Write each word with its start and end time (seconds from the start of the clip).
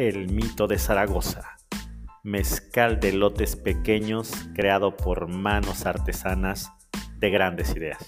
El 0.00 0.32
Mito 0.32 0.66
de 0.66 0.78
Zaragoza, 0.78 1.58
mezcal 2.22 3.00
de 3.00 3.12
lotes 3.12 3.54
pequeños 3.54 4.32
creado 4.54 4.96
por 4.96 5.28
manos 5.28 5.84
artesanas 5.84 6.70
de 7.18 7.28
grandes 7.28 7.76
ideas. 7.76 7.98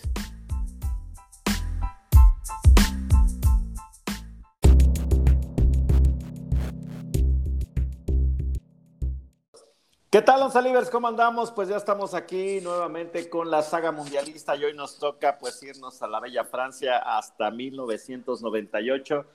¿Qué 10.11 10.23
tal, 10.23 10.41
Once 10.41 10.59
¿Cómo 10.91 11.09
andamos? 11.09 11.51
Pues 11.51 11.69
ya 11.69 11.77
estamos 11.77 12.15
aquí 12.15 12.63
nuevamente 12.63 13.29
con 13.29 13.51
la 13.51 13.61
saga 13.61 13.93
mundialista 13.93 14.57
y 14.57 14.65
hoy 14.65 14.73
nos 14.73 14.99
toca 14.99 15.37
pues 15.39 15.63
irnos 15.63 16.01
a 16.01 16.07
la 16.07 16.21
bella 16.21 16.45
Francia 16.45 16.97
hasta 16.97 17.51
1998. 17.51 19.27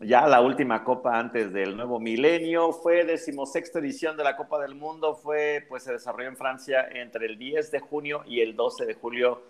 Ya 0.00 0.26
la 0.26 0.40
última 0.40 0.82
copa 0.82 1.18
antes 1.18 1.52
del 1.52 1.76
nuevo 1.76 2.00
milenio 2.00 2.72
fue 2.72 3.04
decimosexta 3.04 3.78
edición 3.78 4.16
de 4.16 4.24
la 4.24 4.36
Copa 4.36 4.60
del 4.60 4.74
Mundo, 4.74 5.14
fue 5.14 5.64
pues 5.68 5.84
se 5.84 5.92
desarrolló 5.92 6.28
en 6.28 6.36
Francia 6.36 6.88
entre 6.92 7.26
el 7.26 7.38
10 7.38 7.70
de 7.70 7.80
junio 7.80 8.22
y 8.26 8.40
el 8.40 8.56
12 8.56 8.86
de 8.86 8.94
julio 8.94 9.42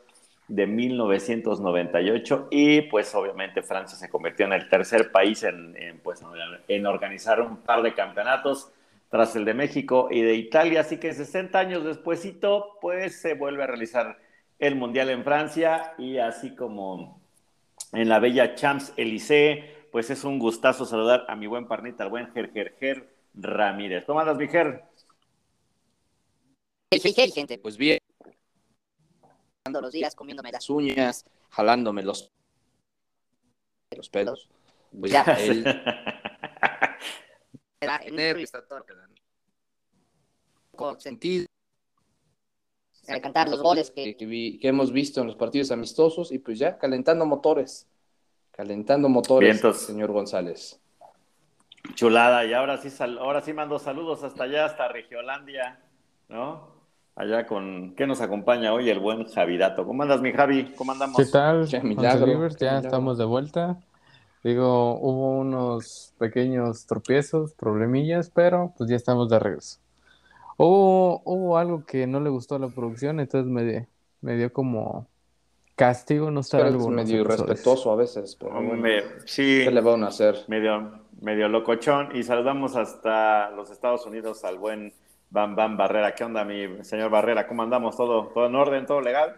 de 0.46 0.66
1998 0.66 2.48
y 2.50 2.82
pues 2.82 3.14
obviamente 3.14 3.62
Francia 3.62 3.96
se 3.96 4.10
convirtió 4.10 4.44
en 4.44 4.52
el 4.52 4.68
tercer 4.68 5.10
país 5.10 5.42
en, 5.42 5.74
pues, 6.02 6.22
en 6.68 6.86
organizar 6.86 7.40
un 7.40 7.56
par 7.58 7.82
de 7.82 7.94
campeonatos 7.94 8.70
tras 9.08 9.34
el 9.36 9.44
de 9.44 9.54
México 9.54 10.08
y 10.10 10.20
de 10.20 10.34
Italia. 10.34 10.80
Así 10.80 10.98
que 10.98 11.14
60 11.14 11.58
años 11.58 11.84
despuesito, 11.84 12.78
pues 12.80 13.20
se 13.20 13.34
vuelve 13.34 13.62
a 13.62 13.66
realizar 13.66 14.18
el 14.58 14.76
Mundial 14.76 15.08
en 15.10 15.24
Francia 15.24 15.94
y 15.98 16.18
así 16.18 16.54
como 16.54 17.20
en 17.92 18.08
la 18.08 18.18
bella 18.18 18.54
Champs 18.54 18.92
Élysées, 18.96 19.64
pues 19.94 20.10
es 20.10 20.24
un 20.24 20.40
gustazo 20.40 20.84
saludar 20.84 21.24
a 21.28 21.36
mi 21.36 21.46
buen 21.46 21.68
parnita, 21.68 22.02
al 22.02 22.10
buen 22.10 22.32
Ger, 22.32 22.74
Ger, 22.80 23.14
Ramírez. 23.32 24.04
¿Cómo 24.04 24.18
andas, 24.18 24.36
mi 24.36 24.48
Ger? 24.48 24.82
gente, 27.32 27.58
pues 27.58 27.76
bien. 27.76 28.00
los 29.70 29.92
días 29.92 30.16
comiéndome 30.16 30.50
las 30.50 30.68
uñas, 30.68 31.24
jalándome 31.48 32.02
los, 32.02 32.28
los 33.96 34.08
pelos. 34.08 34.48
Pues 34.98 35.12
ya, 35.12 35.22
el, 35.38 35.62
con 40.74 41.00
sentido. 41.00 41.46
cantar 43.22 43.48
los 43.48 43.62
goles 43.62 43.92
que, 43.92 44.16
que, 44.16 44.58
hemos 44.66 44.90
visto 44.90 45.20
en 45.20 45.28
los 45.28 45.36
partidos 45.36 45.70
amistosos 45.70 46.32
y 46.32 46.40
pues 46.40 46.58
ya 46.58 46.78
calentando 46.78 47.26
motores. 47.26 47.86
Calentando 48.56 49.08
motores, 49.08 49.60
señor 49.78 50.12
González. 50.12 50.80
Chulada, 51.94 52.44
y 52.44 52.54
ahora 52.54 52.78
sí, 52.78 52.88
ahora 53.18 53.40
sí 53.40 53.52
mando 53.52 53.80
saludos 53.80 54.22
hasta 54.22 54.44
allá, 54.44 54.64
hasta 54.64 54.86
Regiolandia, 54.86 55.80
¿no? 56.28 56.68
Allá 57.16 57.46
con, 57.46 57.94
¿qué 57.96 58.06
nos 58.06 58.20
acompaña 58.20 58.72
hoy? 58.72 58.90
El 58.90 59.00
buen 59.00 59.24
Javidato. 59.24 59.84
¿Cómo 59.84 60.04
andas, 60.04 60.20
mi 60.20 60.32
Javi? 60.32 60.72
¿Cómo 60.76 60.92
andamos? 60.92 61.16
¿Qué 61.16 61.26
tal? 61.26 61.66
Ya, 61.66 61.82
ya 62.58 62.78
estamos 62.78 63.18
de 63.18 63.24
vuelta. 63.24 63.76
Digo, 64.44 65.00
hubo 65.00 65.38
unos 65.38 66.14
pequeños 66.18 66.86
tropiezos, 66.86 67.54
problemillas, 67.54 68.30
pero 68.30 68.72
pues 68.78 68.88
ya 68.88 68.94
estamos 68.94 69.28
de 69.30 69.38
regreso. 69.40 69.80
Hubo, 70.56 71.22
hubo 71.24 71.58
algo 71.58 71.84
que 71.84 72.06
no 72.06 72.20
le 72.20 72.30
gustó 72.30 72.54
a 72.54 72.60
la 72.60 72.68
producción, 72.68 73.18
entonces 73.18 73.50
me, 73.50 73.88
me 74.20 74.36
dio 74.36 74.52
como 74.52 75.08
castigo 75.76 76.30
no 76.30 76.40
estar 76.40 76.62
algo 76.62 76.88
medio 76.88 77.20
irrespetuoso 77.20 77.92
a 77.92 77.96
veces, 77.96 78.36
pero 78.36 78.60
sí, 79.24 79.62
¿qué 79.64 79.70
le 79.70 79.80
van 79.80 80.04
a 80.04 80.08
hacer? 80.08 80.36
Medio, 80.48 81.00
medio 81.20 81.48
locochón 81.48 82.14
y 82.14 82.22
saludamos 82.22 82.76
hasta 82.76 83.50
los 83.50 83.70
Estados 83.70 84.06
Unidos 84.06 84.44
al 84.44 84.58
buen 84.58 84.92
Bam 85.30 85.56
Bam 85.56 85.76
Barrera. 85.76 86.14
¿Qué 86.14 86.24
onda, 86.24 86.44
mi 86.44 86.84
señor 86.84 87.10
Barrera? 87.10 87.46
¿Cómo 87.46 87.62
andamos? 87.62 87.96
¿Todo, 87.96 88.28
todo 88.28 88.46
en 88.46 88.54
orden? 88.54 88.86
¿Todo 88.86 89.00
legal? 89.00 89.36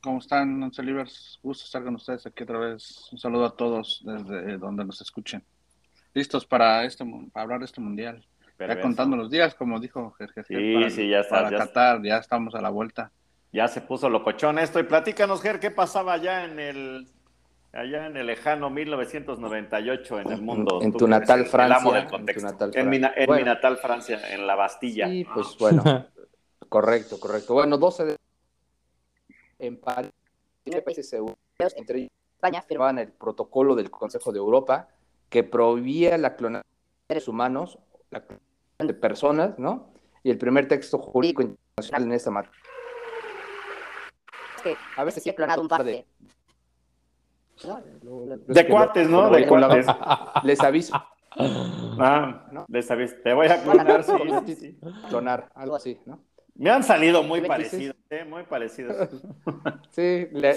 ¿Cómo 0.00 0.18
están, 0.20 0.62
Once 0.62 0.82
Gusto 1.42 1.64
estar 1.64 1.82
con 1.84 1.96
ustedes 1.96 2.24
aquí 2.26 2.44
otra 2.44 2.58
vez. 2.58 3.08
Un 3.12 3.18
saludo 3.18 3.44
a 3.44 3.56
todos 3.56 4.02
desde 4.04 4.56
donde 4.56 4.84
nos 4.84 5.00
escuchen. 5.00 5.44
Listos 6.14 6.46
para 6.46 6.84
este 6.84 7.04
para 7.32 7.44
hablar 7.44 7.58
de 7.58 7.66
este 7.66 7.80
mundial. 7.80 8.24
Ya 8.58 8.80
contando 8.80 9.16
los 9.16 9.30
días, 9.30 9.54
como 9.54 9.78
dijo 9.78 10.12
Jerjes. 10.12 10.46
Sí, 10.46 10.74
para, 10.74 10.90
sí, 10.90 11.08
ya 11.08 11.20
está. 11.20 11.36
Para 11.36 11.50
ya 11.50 11.58
Qatar, 11.58 12.02
ya 12.02 12.16
estamos 12.16 12.54
a 12.54 12.60
la 12.60 12.70
vuelta. 12.70 13.12
Ya 13.52 13.68
se 13.68 13.80
puso 13.80 14.10
locochón 14.10 14.58
esto. 14.58 14.78
Y 14.78 14.82
platícanos, 14.82 15.40
Ger, 15.40 15.58
¿qué 15.60 15.70
pasaba 15.70 16.12
allá 16.14 16.44
en 16.44 16.58
el 16.58 17.08
allá 17.72 18.06
en 18.06 18.16
el 18.16 18.26
lejano 18.26 18.70
1998 18.70 20.20
en 20.20 20.32
el 20.32 20.42
mundo? 20.42 20.80
En, 20.82 20.92
tu 20.92 21.06
natal 21.06 21.46
Francia. 21.46 22.08
En, 22.74 22.88
mi, 22.88 22.98
natal 22.98 23.76
Francia, 23.78 24.20
en 24.34 24.46
la 24.46 24.54
Bastilla. 24.54 25.08
Sí, 25.08 25.26
pues 25.32 25.56
bueno. 25.58 25.82
correcto, 26.68 27.18
correcto. 27.18 27.54
Bueno, 27.54 27.78
12 27.78 28.04
de 28.04 28.16
en 29.60 29.80
París, 29.80 30.12
países 30.84 31.12
europeos, 31.12 31.74
entre 31.76 32.08
España, 32.36 32.62
firmaban 32.62 32.98
el 32.98 33.08
protocolo 33.08 33.74
del 33.74 33.90
Consejo 33.90 34.30
de 34.30 34.38
Europa 34.38 34.88
que 35.28 35.42
prohibía 35.42 36.16
la 36.16 36.36
clonación 36.36 36.62
de 37.08 37.14
seres 37.14 37.28
humanos, 37.28 37.78
la 38.10 38.20
clonación 38.20 38.86
de 38.86 38.94
personas, 38.94 39.58
¿no? 39.58 39.92
Y 40.22 40.30
el 40.30 40.38
primer 40.38 40.68
texto 40.68 40.98
jurídico 40.98 41.42
internacional 41.42 42.04
en 42.04 42.12
esta 42.12 42.30
materia. 42.30 42.58
A 44.96 45.04
veces 45.04 45.22
sí 45.22 45.30
he 45.30 45.34
clonado 45.34 45.62
un 45.62 45.68
par 45.68 45.84
de... 45.84 46.06
De 48.46 48.68
cuates, 48.68 49.08
¿no? 49.08 49.30
De 49.30 49.46
cuates. 49.46 49.86
Les 50.44 50.60
aviso. 50.60 50.94
Ah, 52.00 52.66
les 52.68 52.90
aviso. 52.90 53.16
Te 53.22 53.32
voy 53.32 53.48
a 53.48 53.62
clonar, 53.62 54.04
sí, 54.04 54.54
sí. 54.54 54.78
Clonar, 55.08 55.50
algo 55.54 55.76
así, 55.76 56.00
¿no? 56.06 56.24
Me 56.54 56.70
han 56.70 56.82
salido 56.82 57.22
muy 57.22 57.40
parecidos, 57.42 57.96
¿eh? 58.10 58.24
muy 58.24 58.42
parecidos. 58.44 59.08
sí, 59.90 60.26
le, 60.32 60.54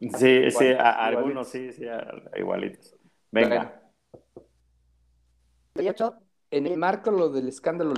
sí, 0.00 0.50
sí, 0.50 0.66
algunos 0.78 1.48
sí, 1.48 1.72
sí, 1.72 1.84
igualitos. 2.36 2.96
Venga. 3.30 3.82
En 6.50 6.66
el 6.66 6.78
marco 6.78 7.10
lo 7.10 7.28
del 7.28 7.48
escándalo, 7.48 7.92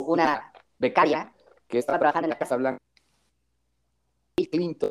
una 0.00 0.52
becaria 0.78 1.32
que 1.66 1.78
estaba 1.78 1.98
trabajando 1.98 2.26
en 2.26 2.30
la 2.30 2.38
Casa 2.38 2.56
Blanca, 2.56 2.78
Bill 4.36 4.48
Clinton, 4.50 4.90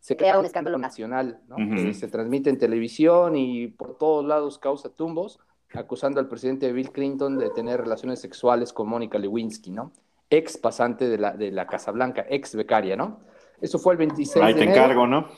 se 0.00 0.16
crea 0.16 0.38
un 0.38 0.46
escándalo 0.46 0.78
nacional, 0.78 1.42
¿no? 1.48 1.56
se 1.92 2.08
transmite 2.08 2.50
en 2.50 2.58
televisión 2.58 3.36
y 3.36 3.68
por 3.68 3.98
todos 3.98 4.24
lados 4.24 4.58
causa 4.58 4.88
tumbos 4.88 5.38
acusando 5.74 6.20
al 6.20 6.28
presidente 6.28 6.72
Bill 6.72 6.90
Clinton 6.90 7.38
de 7.38 7.50
tener 7.50 7.80
relaciones 7.80 8.20
sexuales 8.20 8.72
con 8.72 8.88
Mónica 8.88 9.18
Lewinsky, 9.18 9.70
¿no? 9.70 9.92
Ex 10.30 10.56
pasante 10.56 11.08
de 11.08 11.18
la, 11.18 11.36
de 11.36 11.50
la 11.50 11.66
Casa 11.66 11.90
Blanca, 11.90 12.24
ex 12.28 12.54
becaria, 12.54 12.96
¿no? 12.96 13.20
Eso 13.60 13.78
fue 13.78 13.92
el 13.92 13.98
26 13.98 14.44
Ahí 14.44 14.54
te 14.54 14.64
encargo, 14.64 15.06
¿no? 15.06 15.28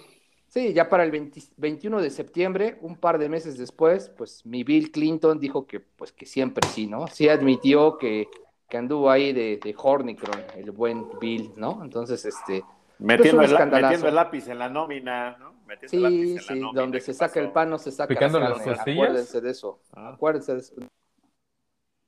Sí, 0.46 0.72
ya 0.72 0.88
para 0.88 1.04
el 1.04 1.32
21 1.56 2.00
de 2.00 2.10
septiembre, 2.10 2.78
un 2.80 2.96
par 2.96 3.18
de 3.18 3.28
meses 3.28 3.56
después, 3.56 4.08
pues 4.16 4.44
mi 4.44 4.64
Bill 4.64 4.90
Clinton 4.90 5.38
dijo 5.38 5.66
que, 5.66 5.78
pues 5.80 6.12
que 6.12 6.26
siempre 6.26 6.68
sí, 6.68 6.86
¿no? 6.86 7.06
Sí 7.06 7.28
admitió 7.28 7.98
que, 7.98 8.28
que 8.70 8.78
anduvo 8.78 9.10
ahí 9.10 9.32
de, 9.32 9.60
de 9.62 9.74
Hornicron, 9.76 10.44
el 10.56 10.70
buen 10.70 11.18
Bill, 11.20 11.52
¿no? 11.56 11.82
Entonces, 11.82 12.24
este... 12.24 12.64
Metiendo, 12.98 13.42
el, 13.42 13.70
metiendo 13.70 14.08
el 14.08 14.14
lápiz 14.14 14.46
en 14.48 14.58
la 14.58 14.68
nómina, 14.68 15.36
¿no? 15.38 15.54
sí, 15.86 16.38
sí, 16.38 16.62
donde 16.74 17.00
se 17.00 17.14
saca 17.14 17.40
el 17.40 17.50
pan 17.50 17.70
no 17.70 17.78
se 17.78 17.90
saca 17.90 18.08
Picando 18.08 18.38
las 18.38 18.60
costillas. 18.60 18.80
Acuérdense 18.80 19.40
de 19.40 19.50
eso. 19.50 19.80
Ah. 19.94 20.10
Acuérdense 20.14 20.52
de 20.52 20.60
eso. 20.60 20.74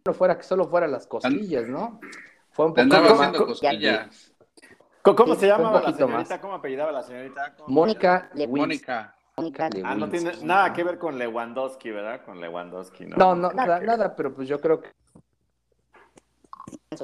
No 0.05 0.13
fuera 0.13 0.37
que 0.37 0.43
solo 0.43 0.69
fueran 0.69 0.93
las 0.93 1.07
costillas, 1.07 1.67
¿no? 1.67 1.99
Fue 2.51 2.67
un 2.67 2.75
poco 2.75 2.95
haciendo 2.95 3.47
costillas. 3.47 4.35
¿Cómo, 5.03 5.35
se 5.35 5.47
llamaba 5.47 5.81
la 5.81 5.93
señorita? 5.93 6.41
¿Cómo 6.41 6.55
apellidaba 6.55 6.93
la 6.93 7.03
señorita? 7.03 7.57
Mónica 7.69 8.31
Lewinsky. 8.35 8.61
Mónica. 8.61 9.17
Mónica 9.37 9.71
Ah, 9.85 9.95
no 9.95 10.11
tiene 10.11 10.33
nada 10.43 10.73
que 10.75 10.85
ver 10.85 10.99
con 10.99 11.19
Lewandowski, 11.19 11.91
¿verdad? 11.91 12.23
Con 12.23 12.39
Lewandowski, 12.39 13.07
¿no? 13.07 13.17
No, 13.17 13.35
no, 13.35 13.51
nada, 13.53 13.81
nada, 13.81 14.15
pero 14.15 14.35
pues 14.35 14.47
yo 14.47 14.61
creo 14.61 14.81
que 14.81 14.91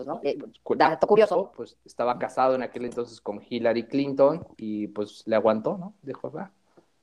¿no? 0.06 0.20
Eh, 0.22 0.38
dato 0.76 1.06
curioso, 1.06 1.52
pues 1.54 1.76
estaba 1.84 2.18
casado 2.18 2.54
en 2.54 2.62
aquel 2.62 2.84
entonces 2.84 3.20
con 3.20 3.40
Hillary 3.48 3.84
Clinton 3.84 4.46
y 4.56 4.88
pues 4.88 5.22
le 5.26 5.36
aguantó, 5.36 5.76
¿no? 5.78 5.94
Dijo, 6.02 6.30
va, 6.30 6.50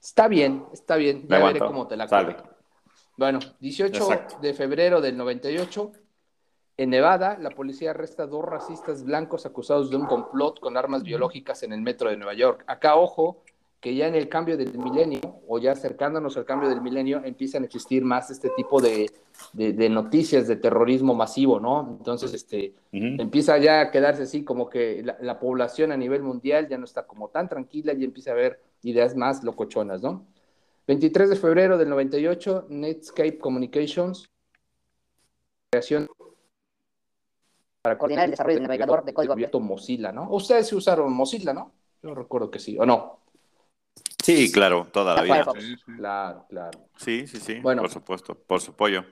está 0.01 0.27
bien, 0.27 0.65
está 0.71 0.95
bien, 0.95 1.27
ya 1.27 1.43
veré 1.43 1.59
cómo 1.59 1.87
te 1.87 1.97
la 1.97 2.07
sale. 2.07 2.35
Bueno, 3.17 3.39
18 3.59 4.07
de 4.41 4.53
febrero 4.53 5.01
del 5.01 5.15
98, 5.17 5.91
en 6.77 6.89
Nevada, 6.89 7.37
la 7.39 7.51
policía 7.51 7.91
arresta 7.91 8.23
a 8.23 8.27
dos 8.27 8.43
racistas 8.43 9.03
blancos 9.03 9.45
acusados 9.45 9.89
de 9.89 9.95
un 9.95 10.05
complot 10.05 10.59
con 10.59 10.75
armas 10.75 11.03
biológicas 11.03 11.63
en 11.63 11.71
el 11.71 11.81
metro 11.81 12.09
de 12.09 12.17
Nueva 12.17 12.33
York. 12.33 12.65
Acá, 12.67 12.97
ojo, 12.97 13.43
que 13.85 13.93
ya 13.93 14.07
en 14.07 14.15
el 14.15 14.27
cambio 14.27 14.57
del 14.57 14.75
milenio, 14.79 15.41
o 15.47 15.59
ya 15.59 15.73
acercándonos 15.73 16.35
al 16.37 16.43
cambio 16.43 16.67
del 16.67 16.81
milenio, 16.81 17.21
empiezan 17.23 17.61
a 17.61 17.65
existir 17.67 18.03
más 18.03 18.31
este 18.31 18.49
tipo 18.57 18.81
de, 18.81 19.11
noticias 19.91 20.47
de 20.47 20.55
terrorismo 20.55 21.13
masivo, 21.13 21.59
¿no? 21.59 21.95
Entonces, 21.99 22.33
este, 22.33 22.73
empieza 22.91 23.59
ya 23.59 23.81
a 23.81 23.91
quedarse 23.91 24.23
así 24.23 24.43
como 24.43 24.71
que 24.71 25.03
la, 25.03 25.17
la, 25.21 25.37
población 25.37 25.91
a 25.91 25.97
nivel 25.97 26.23
mundial 26.23 26.67
ya 26.67 26.79
no 26.79 26.85
está 26.85 27.05
como 27.05 27.29
tan 27.29 27.47
tranquila 27.47 27.93
y 27.93 28.03
empieza 28.03 28.31
a 28.31 28.33
haber 28.33 28.59
ideas 28.81 29.15
más 29.15 29.43
locochonas, 29.43 30.01
¿no? 30.01 30.25
23 30.87 31.29
de 31.29 31.35
febrero 31.35 31.77
del 31.77 31.89
98, 31.89 32.65
Netscape 32.69 33.37
Communications, 33.37 34.27
creación 35.69 36.07
para 37.83 37.99
coordinar 37.99 38.25
el 38.25 38.31
desarrollo 38.31 38.55
del 38.55 38.63
navegador 38.63 39.05
de 39.05 39.13
código 39.13 39.33
abierto 39.33 39.59
Mozilla, 39.59 40.11
¿no? 40.11 40.27
Ustedes 40.31 40.73
usaron 40.73 41.13
Mozilla, 41.13 41.53
¿no? 41.53 41.71
Yo 42.01 42.15
recuerdo 42.15 42.49
que 42.49 42.57
sí, 42.57 42.75
¿o 42.79 42.85
no? 42.87 43.24
Sí, 44.25 44.51
claro, 44.51 44.87
toda 44.91 45.13
la 45.13 45.21
vida. 45.21 45.45
Claro, 45.97 46.45
claro. 46.49 46.79
Sí, 46.97 47.27
sí, 47.27 47.37
sí, 47.37 47.59
bueno, 47.61 47.83
por 47.83 47.91
supuesto, 47.91 48.33
por 48.33 48.59
su 48.59 48.71
apoyo. 48.71 49.05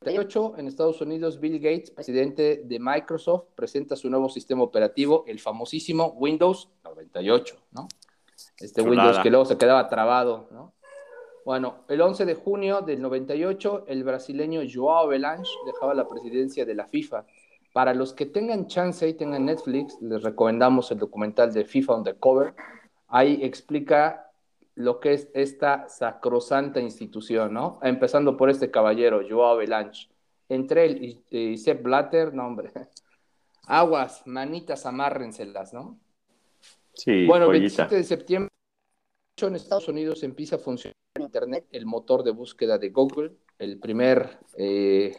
98, 0.00 0.54
en 0.58 0.66
Estados 0.66 1.00
Unidos, 1.00 1.38
Bill 1.38 1.60
Gates, 1.60 1.92
presidente 1.92 2.62
de 2.64 2.78
Microsoft, 2.80 3.44
presenta 3.54 3.94
su 3.94 4.10
nuevo 4.10 4.28
sistema 4.28 4.64
operativo, 4.64 5.24
el 5.28 5.38
famosísimo 5.38 6.14
Windows 6.16 6.68
98, 6.82 7.56
¿no? 7.70 7.86
Este 8.58 8.82
Windows 8.82 9.20
que 9.20 9.30
luego 9.30 9.44
se 9.44 9.56
quedaba 9.56 9.88
trabado, 9.88 10.48
¿no? 10.50 10.74
Bueno, 11.44 11.84
el 11.88 12.00
11 12.00 12.24
de 12.24 12.34
junio 12.34 12.80
del 12.80 13.00
98, 13.00 13.84
el 13.86 14.02
brasileño 14.02 14.62
Joao 14.68 15.06
Belange 15.06 15.50
dejaba 15.64 15.94
la 15.94 16.08
presidencia 16.08 16.66
de 16.66 16.74
la 16.74 16.88
FIFA. 16.88 17.24
Para 17.72 17.94
los 17.94 18.14
que 18.14 18.26
tengan 18.26 18.66
chance 18.66 19.08
y 19.08 19.14
tengan 19.14 19.44
Netflix, 19.44 19.96
les 20.00 20.22
recomendamos 20.24 20.90
el 20.90 20.98
documental 20.98 21.52
de 21.52 21.64
FIFA 21.64 21.94
on 21.94 22.04
the 22.04 22.14
Cover. 22.14 22.54
Ahí 23.06 23.38
explica 23.42 24.29
lo 24.80 24.98
que 25.00 25.12
es 25.12 25.28
esta 25.34 25.88
sacrosanta 25.88 26.80
institución, 26.80 27.52
¿no? 27.52 27.78
Empezando 27.82 28.36
por 28.36 28.50
este 28.50 28.70
caballero, 28.70 29.22
Joao 29.28 29.58
Belange. 29.58 30.08
Entre 30.48 30.86
él 30.86 31.22
y, 31.30 31.58
Sepp 31.58 31.82
Blatter, 31.82 32.34
no, 32.34 32.46
hombre. 32.46 32.72
Aguas, 33.66 34.26
manitas, 34.26 34.86
amárrenselas, 34.86 35.72
¿no? 35.72 35.98
Sí, 36.92 37.26
bueno, 37.26 37.48
27 37.48 37.94
de 37.94 38.04
septiembre 38.04 38.50
en 39.40 39.56
Estados 39.56 39.88
Unidos 39.88 40.22
empieza 40.22 40.56
a 40.56 40.58
funcionar 40.58 40.94
Internet, 41.18 41.66
el 41.72 41.86
motor 41.86 42.22
de 42.22 42.30
búsqueda 42.30 42.78
de 42.78 42.90
Google, 42.90 43.32
el 43.58 43.78
primer 43.78 44.38
eh, 44.56 45.16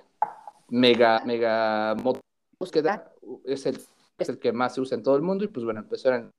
mega, 0.70 1.24
mega 1.26 1.96
motor 1.96 2.22
de 2.22 2.58
búsqueda, 2.60 3.12
es 3.46 3.66
el, 3.66 3.80
es 4.18 4.30
el 4.30 4.40
que 4.40 4.52
más 4.52 4.76
se 4.76 4.82
usa 4.82 4.98
en 4.98 5.04
todo 5.04 5.16
el 5.16 5.22
mundo 5.22 5.44
y 5.44 5.48
pues 5.48 5.66
bueno, 5.66 5.80
empezó 5.80 6.14
en 6.14 6.32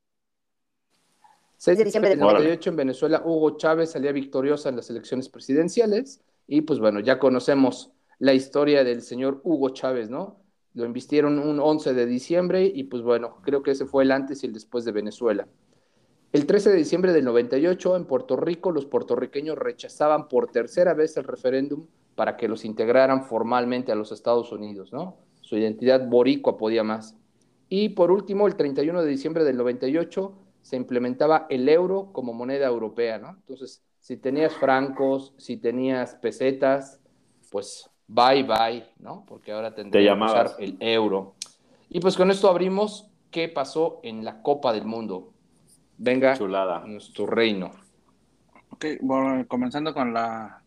6 1.63 1.79
de 1.79 1.85
diciembre 1.85 2.11
del 2.11 2.19
98 2.19 2.71
en 2.71 2.77
Venezuela, 2.77 3.23
Hugo 3.25 3.57
Chávez 3.57 3.93
salía 3.93 4.11
victoriosa 4.11 4.69
en 4.69 4.75
las 4.75 4.91
elecciones 4.91 5.29
presidenciales 5.29 6.21
y 6.49 6.63
pues 6.63 6.81
bueno, 6.81 6.99
ya 6.99 7.21
conocemos 7.21 7.93
la 8.19 8.35
historia 8.35 8.83
del 8.83 9.01
señor 9.01 9.41
Hugo 9.45 9.69
Chávez, 9.69 10.11
¿no? 10.11 10.41
Lo 10.75 10.85
invistieron 10.85 11.39
un 11.39 11.61
11 11.61 11.95
de 11.95 12.05
diciembre 12.07 12.65
y 12.65 12.83
pues 12.83 13.05
bueno, 13.05 13.37
creo 13.45 13.63
que 13.63 13.71
ese 13.71 13.87
fue 13.87 14.03
el 14.03 14.11
antes 14.11 14.43
y 14.43 14.47
el 14.49 14.53
después 14.53 14.85
de 14.85 14.91
Venezuela. 14.91 15.47
El 16.33 16.47
13 16.47 16.71
de 16.71 16.77
diciembre 16.79 17.13
del 17.13 17.25
98, 17.27 17.95
en 17.95 18.07
Puerto 18.07 18.35
Rico, 18.35 18.73
los 18.73 18.87
puertorriqueños 18.87 19.57
rechazaban 19.57 20.27
por 20.27 20.51
tercera 20.51 20.95
vez 20.95 21.17
el 21.17 21.23
referéndum 21.23 21.87
para 22.17 22.37
que 22.37 22.49
los 22.49 22.65
integraran 22.65 23.23
formalmente 23.27 23.93
a 23.93 23.95
los 23.95 24.11
Estados 24.11 24.51
Unidos, 24.51 24.93
¿no? 24.93 25.17
Su 25.43 25.57
identidad 25.57 26.09
boricua 26.09 26.59
podía 26.59 26.83
más. 26.83 27.17
Y 27.69 27.91
por 27.91 28.11
último, 28.11 28.49
el 28.49 28.57
31 28.57 29.01
de 29.01 29.09
diciembre 29.09 29.45
del 29.45 29.57
98, 29.59 30.42
se 30.63 30.77
implementaba 30.77 31.47
el 31.51 31.69
euro 31.69 32.11
como 32.13 32.33
moneda 32.33 32.67
europea, 32.67 33.19
¿no? 33.19 33.31
Entonces, 33.31 33.83
si 34.01 34.17
tenías 34.17 34.55
francos, 34.55 35.35
si 35.39 35.57
tenías 35.57 36.15
pesetas, 36.17 37.01
pues 37.51 37.91
bye 38.09 38.43
bye, 38.43 38.87
¿no? 38.99 39.25
Porque 39.27 39.53
ahora 39.53 39.75
tendrías 39.75 40.17
que 40.17 40.25
usar 40.25 40.51
el 40.59 40.77
euro. 40.81 41.35
Y 41.89 42.01
pues 42.01 42.17
con 42.17 42.31
esto 42.31 42.49
abrimos 42.49 43.11
qué 43.31 43.49
pasó 43.49 44.01
en 44.03 44.25
la 44.25 44.43
Copa 44.43 44.73
del 44.73 44.87
Mundo. 44.87 45.33
Venga, 45.99 46.35
Chulada. 46.37 46.81
nuestro 46.87 47.27
reino. 47.27 47.71
Ok, 48.71 48.87
bueno, 49.03 49.47
comenzando 49.47 49.93
con 49.95 50.13
la 50.15 50.63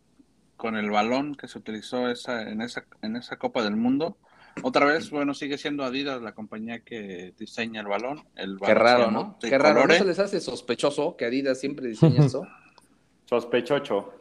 con 0.56 0.76
el 0.76 0.90
balón 0.90 1.36
que 1.36 1.48
se 1.48 1.58
utilizó 1.58 2.10
esa, 2.10 2.50
en, 2.50 2.62
esa, 2.62 2.86
en 3.02 3.16
esa 3.16 3.38
Copa 3.38 3.64
del 3.64 3.76
Mundo. 3.76 4.18
Otra 4.64 4.86
vez, 4.86 5.10
bueno, 5.10 5.34
sigue 5.34 5.58
siendo 5.58 5.84
Adidas 5.84 6.22
la 6.22 6.34
compañía 6.34 6.80
que 6.80 7.34
diseña 7.38 7.82
el 7.82 7.88
balón. 7.88 8.24
El 8.36 8.58
Qué 8.60 8.74
raro, 8.74 9.12
¿no? 9.12 9.38
Qué 9.40 9.58
raro. 9.58 9.86
¿No 9.86 9.94
se 9.94 10.06
les 10.06 10.20
hace 10.20 10.40
sospechoso 10.40 11.16
que 11.18 11.26
Adidas 11.26 11.60
siempre 11.60 11.88
diseña 11.88 12.26
eso? 12.26 12.48
Sospechoso. 13.26 14.14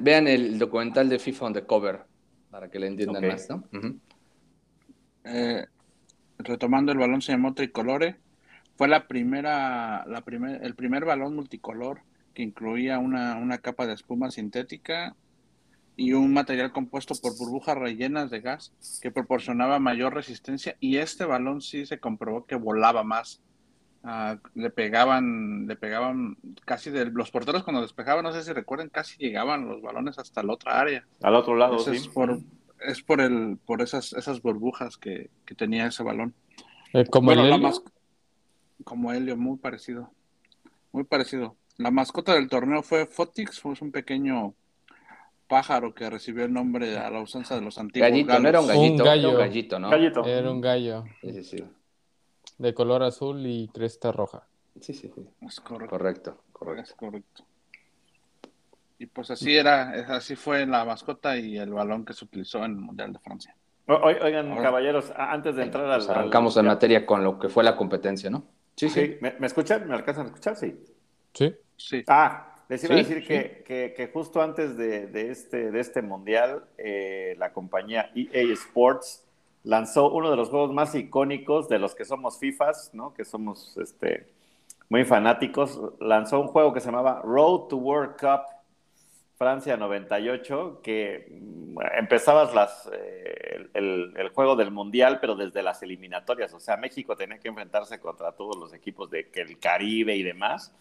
Vean 0.00 0.28
el 0.28 0.58
documental 0.58 1.08
de 1.08 1.18
FIFA 1.18 1.46
on 1.46 1.52
the 1.52 1.64
cover 1.64 2.00
para 2.50 2.70
que 2.70 2.78
le 2.78 2.88
entiendan 2.88 3.26
más, 3.26 3.48
¿no? 3.48 3.64
Eh, 5.24 5.66
retomando 6.38 6.92
el 6.92 6.98
balón 6.98 7.22
se 7.22 7.32
llamó 7.32 7.54
Tricolore 7.54 8.16
fue 8.76 8.88
la 8.88 9.06
primera, 9.06 10.06
la 10.06 10.22
primer, 10.22 10.64
el 10.64 10.74
primer 10.74 11.04
balón 11.04 11.34
multicolor 11.34 12.00
que 12.32 12.42
incluía 12.42 12.98
una, 12.98 13.36
una 13.36 13.58
capa 13.58 13.86
de 13.86 13.92
espuma 13.92 14.30
sintética 14.30 15.14
y 15.96 16.12
un 16.12 16.32
material 16.32 16.72
compuesto 16.72 17.14
por 17.20 17.36
burbujas 17.36 17.76
rellenas 17.76 18.30
de 18.30 18.40
gas 18.40 18.72
que 19.02 19.10
proporcionaba 19.10 19.78
mayor 19.78 20.14
resistencia 20.14 20.76
y 20.80 20.96
este 20.96 21.24
balón 21.24 21.60
sí 21.60 21.86
se 21.86 22.00
comprobó 22.00 22.46
que 22.46 22.56
volaba 22.56 23.04
más. 23.04 23.42
Ah, 24.02 24.38
le 24.54 24.70
pegaban, 24.70 25.66
le 25.66 25.76
pegaban 25.76 26.38
casi 26.64 26.90
de 26.90 27.06
los 27.06 27.30
porteros 27.30 27.64
cuando 27.64 27.82
despejaban, 27.82 28.24
no 28.24 28.32
sé 28.32 28.42
si 28.42 28.52
recuerden, 28.52 28.88
casi 28.88 29.18
llegaban 29.18 29.68
los 29.68 29.82
balones 29.82 30.18
hasta 30.18 30.42
la 30.42 30.54
otra 30.54 30.80
área. 30.80 31.06
Al 31.22 31.34
otro 31.34 31.54
lado, 31.54 31.78
sí. 31.78 31.90
Es 31.90 32.08
por, 32.08 32.40
es 32.80 33.02
por 33.02 33.20
el, 33.20 33.58
por 33.66 33.82
esas, 33.82 34.14
esas 34.14 34.40
burbujas 34.40 34.96
que, 34.96 35.28
tenía 35.56 35.86
ese 35.86 36.02
balón. 36.02 36.34
Eh, 36.94 37.04
como 37.06 37.32
el 37.32 37.38
como 38.84 39.12
Helio, 39.12 39.36
muy 39.36 39.58
parecido. 39.58 40.10
Muy 40.92 41.04
parecido. 41.04 41.56
La 41.76 41.90
mascota 41.90 42.34
del 42.34 42.48
torneo 42.48 42.82
fue 42.82 43.06
Fotix, 43.06 43.60
fue 43.60 43.74
un 43.80 43.92
pequeño 43.92 44.54
pájaro 45.50 45.92
que 45.92 46.08
recibió 46.08 46.44
el 46.44 46.52
nombre 46.52 46.96
a 46.96 47.10
la 47.10 47.20
usanza 47.20 47.56
de 47.56 47.60
los 47.60 47.76
antiguos 47.76 48.08
gallito, 48.08 48.38
no 48.38 48.48
era 48.48 48.60
un 48.60 48.68
gallito, 48.68 49.04
gallo. 49.04 49.30
un 49.30 49.36
gallito, 49.36 49.78
¿no? 49.80 49.92
Era 49.92 50.50
un 50.50 50.60
gallo. 50.60 51.04
Sí, 51.20 51.44
sí, 51.44 51.64
De 52.56 52.72
color 52.72 53.02
azul 53.02 53.44
y 53.44 53.68
cresta 53.68 54.12
roja. 54.12 54.46
Sí, 54.80 54.94
sí, 54.94 55.10
sí. 55.12 55.28
Es 55.42 55.60
correcto. 55.60 55.90
Correcto, 55.90 56.42
correcto. 56.52 56.82
Es 56.82 56.94
correcto. 56.94 57.44
Y 58.98 59.06
pues 59.06 59.30
así 59.32 59.56
era, 59.56 59.90
así 60.14 60.36
fue 60.36 60.64
la 60.66 60.84
mascota 60.84 61.36
y 61.36 61.58
el 61.58 61.72
balón 61.72 62.04
que 62.04 62.12
se 62.12 62.24
utilizó 62.24 62.58
en 62.58 62.72
el 62.72 62.76
Mundial 62.76 63.12
de 63.12 63.18
Francia. 63.18 63.56
Oigan, 63.86 64.56
caballeros, 64.62 65.12
antes 65.16 65.56
de 65.56 65.64
entrar 65.64 65.86
al... 65.86 66.08
arrancamos 66.08 66.56
en 66.58 66.66
materia 66.66 67.04
con 67.04 67.24
lo 67.24 67.40
que 67.40 67.48
fue 67.48 67.64
la 67.64 67.76
competencia, 67.76 68.30
¿no? 68.30 68.44
Sí, 68.76 68.88
sí. 68.88 69.16
¿Me, 69.20 69.34
escuchan? 69.46 69.88
¿Me 69.88 69.94
alcanzan 69.94 70.26
a 70.26 70.28
escuchar? 70.28 70.54
Sí. 70.56 70.78
Sí. 71.32 71.52
sí. 71.76 72.04
Ah, 72.06 72.54
les 72.70 72.84
iba 72.84 72.94
a 72.94 72.98
decir 72.98 73.26
que, 73.26 73.64
que, 73.96 74.10
justo 74.12 74.40
antes 74.40 74.76
de, 74.76 75.08
de, 75.08 75.32
este, 75.32 75.72
de 75.72 75.80
este 75.80 76.02
mundial, 76.02 76.66
eh, 76.78 77.34
la 77.36 77.52
compañía 77.52 78.12
EA 78.14 78.52
Sports 78.52 79.26
lanzó 79.64 80.12
uno 80.12 80.30
de 80.30 80.36
los 80.36 80.50
juegos 80.50 80.72
más 80.72 80.94
icónicos 80.94 81.68
de 81.68 81.80
los 81.80 81.96
que 81.96 82.04
somos 82.04 82.38
FIFAs, 82.38 82.94
¿no? 82.94 83.12
Que 83.12 83.24
somos 83.24 83.76
este, 83.76 84.28
muy 84.88 85.04
fanáticos. 85.04 85.80
Lanzó 85.98 86.40
un 86.40 86.46
juego 86.46 86.72
que 86.72 86.78
se 86.78 86.86
llamaba 86.86 87.20
Road 87.24 87.66
to 87.66 87.76
World 87.76 88.16
Cup 88.16 88.42
Francia 89.36 89.76
98, 89.76 90.80
que 90.80 91.26
mm, 91.28 91.78
empezabas 91.98 92.54
las, 92.54 92.88
eh, 92.92 93.68
el, 93.74 94.28
juego 94.32 94.54
del 94.54 94.70
Mundial, 94.70 95.18
pero 95.20 95.34
desde 95.34 95.64
las 95.64 95.82
eliminatorias. 95.82 96.54
O 96.54 96.60
sea, 96.60 96.76
México 96.76 97.16
tenía 97.16 97.40
que 97.40 97.48
enfrentarse 97.48 97.98
contra 97.98 98.30
todos 98.30 98.56
los 98.56 98.72
equipos 98.72 99.10
del 99.10 99.26
el 99.34 99.58
Caribe 99.58 100.14
y 100.14 100.22
demás, 100.22 100.72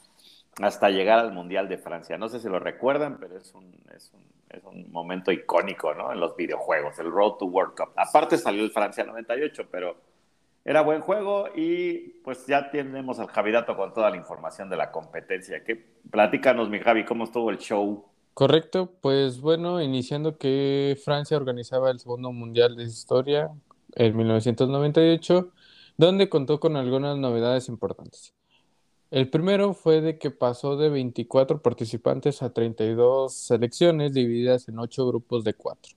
hasta 0.68 0.90
llegar 0.90 1.20
al 1.20 1.32
Mundial 1.32 1.70
de 1.70 1.78
Francia. 1.78 2.18
No 2.18 2.30
sé 2.30 2.40
si 2.40 2.48
lo 2.48 2.60
recuerdan, 2.60 3.18
pero 3.20 3.38
es 3.38 3.54
un, 3.54 3.72
es 3.96 4.12
un, 4.14 4.22
es 4.50 4.64
un 4.64 4.92
momento 4.92 5.32
icónico 5.32 5.94
¿no? 5.94 6.12
en 6.12 6.20
los 6.20 6.36
videojuegos, 6.36 7.00
el 7.00 7.12
Road 7.12 7.34
to 7.34 7.46
World 7.46 7.76
Cup. 7.76 7.90
Aparte 7.96 8.38
salió 8.38 8.64
el 8.64 8.72
Francia 8.72 9.04
98, 9.04 9.68
pero 9.72 9.98
era 10.66 10.82
buen 10.82 11.02
juego 11.02 11.48
y 11.56 12.20
pues 12.24 12.46
ya 12.46 12.70
tenemos 12.70 13.20
al 13.20 13.28
Javidato 13.28 13.76
con 13.76 13.94
toda 13.94 14.10
la 14.10 14.18
información 14.18 14.70
de 14.70 14.78
la 14.78 14.92
competencia. 14.92 15.64
¿Qué? 15.64 15.76
Platícanos, 16.12 16.70
mi 16.70 16.80
Javi, 16.80 17.06
¿cómo 17.06 17.24
estuvo 17.24 17.50
el 17.50 17.58
show? 17.58 18.06
Correcto, 18.34 18.94
pues 19.02 19.42
bueno, 19.42 19.82
iniciando 19.82 20.38
que 20.38 20.98
Francia 21.04 21.36
organizaba 21.36 21.92
el 21.92 22.00
segundo 22.00 22.32
mundial 22.32 22.76
de 22.76 22.84
historia 22.84 23.50
en 23.96 24.16
1998, 24.16 25.52
donde 25.98 26.30
contó 26.30 26.60
con 26.60 26.78
algunas 26.78 27.18
novedades 27.18 27.68
importantes. 27.68 28.34
El 29.12 29.28
primero 29.30 29.74
fue 29.74 30.02
de 30.02 30.20
que 30.20 30.30
pasó 30.30 30.78
de 30.78 30.90
24 30.90 31.64
participantes 31.64 32.44
a 32.44 32.54
32 32.54 33.34
selecciones 33.34 34.14
divididas 34.14 34.70
en 34.70 34.78
8 34.78 35.08
grupos 35.08 35.44
de 35.44 35.56
4. 35.56 35.94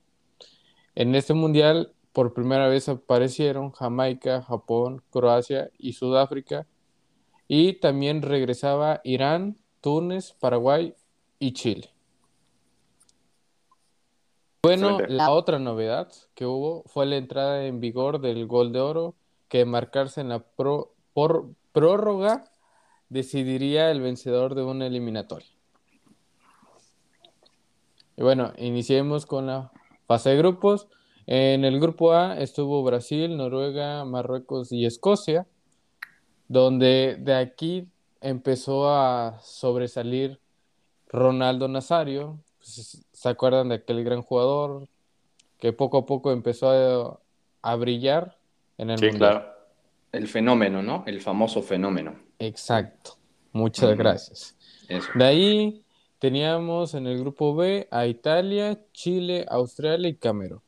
En 0.95 1.15
este 1.15 1.35
mundial 1.35 1.93
por 2.13 2.33
primera 2.33 2.69
vez 2.69 2.89
aparecieron 2.89 3.71
Jamaica, 3.73 4.41
Japón, 4.43 5.03
Croacia 5.11 5.71
y 5.79 5.93
Sudáfrica 5.93 6.67
y 7.49 7.75
también 7.75 8.23
regresaba 8.23 9.03
Irán, 9.05 9.59
Túnez, 9.83 10.33
Paraguay 10.33 10.95
y 11.39 11.53
Chile. 11.53 11.91
Bueno, 14.63 15.01
la 15.09 15.33
otra 15.33 15.59
novedad 15.59 16.11
que 16.35 16.47
hubo 16.47 16.85
fue 16.87 17.05
la 17.05 17.17
entrada 17.17 17.67
en 17.67 17.81
vigor 17.81 18.21
del 18.21 18.47
gol 18.47 18.73
de 18.73 18.81
oro 18.81 19.15
que 19.49 19.67
marcarse 19.67 20.23
en 20.23 20.31
la 20.31 20.39
por 20.39 21.51
prórroga 21.73 22.52
decidiría 23.13 23.91
el 23.91 24.01
vencedor 24.01 24.55
de 24.55 24.63
una 24.63 24.87
eliminatoria. 24.87 25.49
Y 28.17 28.23
bueno, 28.23 28.53
iniciemos 28.57 29.27
con 29.27 29.47
la 29.47 29.71
fase 30.07 30.31
de 30.31 30.39
grupos. 30.39 30.89
En 31.27 31.65
el 31.65 31.79
grupo 31.79 32.13
A 32.13 32.39
estuvo 32.39 32.83
Brasil, 32.83 33.37
Noruega, 33.37 34.05
Marruecos 34.05 34.73
y 34.73 34.87
Escocia, 34.87 35.47
donde 36.49 37.17
de 37.19 37.35
aquí 37.35 37.87
empezó 38.21 38.91
a 38.91 39.39
sobresalir 39.43 40.41
Ronaldo 41.09 41.69
Nazario, 41.69 42.39
pues, 42.59 43.05
¿Se 43.13 43.29
acuerdan 43.29 43.69
de 43.69 43.77
aquel 43.77 44.03
gran 44.03 44.23
jugador 44.23 44.89
que 45.59 45.73
poco 45.73 45.99
a 45.99 46.07
poco 46.07 46.33
empezó 46.33 47.21
a, 47.63 47.77
brillar 47.77 48.37
en 48.79 48.91
el 48.91 48.99
sí, 48.99 49.11
claro. 49.11 49.45
El 50.11 50.27
fenómeno, 50.27 50.83
¿no? 50.83 51.05
El 51.07 51.21
famoso 51.21 51.63
fenómeno. 51.63 52.17
Exacto. 52.43 53.13
Muchas 53.53 53.97
gracias. 53.97 54.57
De 55.15 55.25
ahí 55.25 55.85
teníamos 56.19 56.95
en 56.95 57.07
el 57.07 57.21
grupo 57.21 57.55
B 57.55 57.87
a 57.91 58.07
Italia, 58.07 58.81
Chile, 58.93 59.47
Australia 59.49 60.09
y 60.09 60.17
Camerún. 60.17 60.61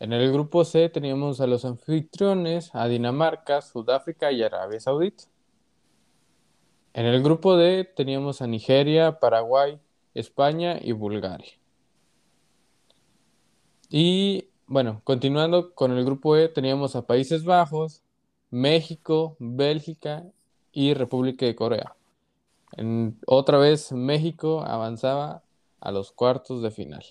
En 0.00 0.12
el 0.12 0.32
grupo 0.32 0.64
C 0.64 0.88
teníamos 0.88 1.40
a 1.40 1.46
los 1.46 1.64
anfitriones, 1.64 2.70
a 2.74 2.88
Dinamarca, 2.88 3.60
Sudáfrica 3.60 4.32
y 4.32 4.42
Arabia 4.42 4.80
Saudita. 4.80 5.24
En 6.94 7.04
el 7.04 7.22
grupo 7.22 7.56
D 7.56 7.84
teníamos 7.84 8.40
a 8.40 8.46
Nigeria, 8.46 9.18
Paraguay, 9.18 9.78
España 10.14 10.78
y 10.80 10.92
Bulgaria. 10.92 11.52
Y 13.90 14.48
bueno, 14.66 15.02
continuando 15.04 15.74
con 15.74 15.92
el 15.92 16.04
grupo 16.04 16.36
E, 16.36 16.48
teníamos 16.48 16.96
a 16.96 17.06
Países 17.06 17.44
Bajos, 17.44 18.03
México, 18.54 19.34
Bélgica 19.40 20.24
y 20.70 20.94
República 20.94 21.44
de 21.44 21.56
Corea. 21.56 21.96
Otra 23.26 23.58
vez 23.58 23.90
México 23.90 24.62
avanzaba 24.62 25.42
a 25.80 25.90
los 25.90 26.12
cuartos 26.12 26.62
de 26.62 26.70
final. 26.70 27.04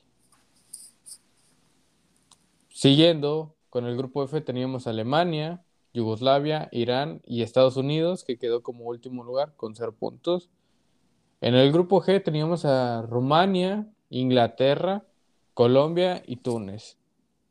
Siguiendo 2.70 3.56
con 3.70 3.86
el 3.86 3.98
grupo 3.98 4.24
F 4.24 4.40
teníamos 4.40 4.88
Alemania, 4.88 5.62
Yugoslavia, 5.94 6.70
Irán 6.72 7.22
y 7.26 7.42
Estados 7.42 7.76
Unidos, 7.76 8.24
que 8.24 8.38
quedó 8.38 8.64
como 8.64 8.86
último 8.86 9.26
lugar 9.26 9.54
con 9.58 9.76
cero 9.76 9.94
puntos. 10.00 10.50
En 11.42 11.56
el 11.56 11.74
grupo 11.74 12.02
G 12.02 12.24
teníamos 12.24 12.64
a 12.64 13.02
Rumania, 13.02 13.86
Inglaterra, 14.10 15.04
Colombia 15.54 16.24
y 16.26 16.38
Túnez. 16.38 16.98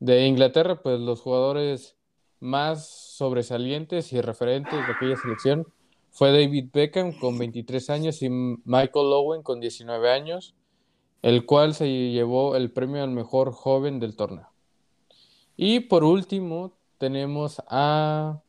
De 0.00 0.26
Inglaterra, 0.26 0.80
pues 0.80 0.98
los 0.98 1.20
jugadores 1.20 1.94
más 2.42 2.88
sobresalientes 2.88 4.12
y 4.12 4.20
referentes 4.20 4.74
de 4.74 4.92
aquella 4.92 5.16
selección 5.16 5.66
fue 6.10 6.32
David 6.32 6.70
Beckham 6.72 7.12
con 7.12 7.38
23 7.38 7.88
años 7.90 8.20
y 8.20 8.28
Michael 8.28 9.12
Owen 9.12 9.42
con 9.42 9.60
19 9.60 10.10
años, 10.10 10.54
el 11.22 11.46
cual 11.46 11.72
se 11.74 11.88
llevó 12.10 12.56
el 12.56 12.72
premio 12.72 13.04
al 13.04 13.10
mejor 13.10 13.52
joven 13.52 14.00
del 14.00 14.16
torneo. 14.16 14.48
Y 15.56 15.80
por 15.80 16.02
último, 16.02 16.76
tenemos 16.98 17.62
a 17.68 18.40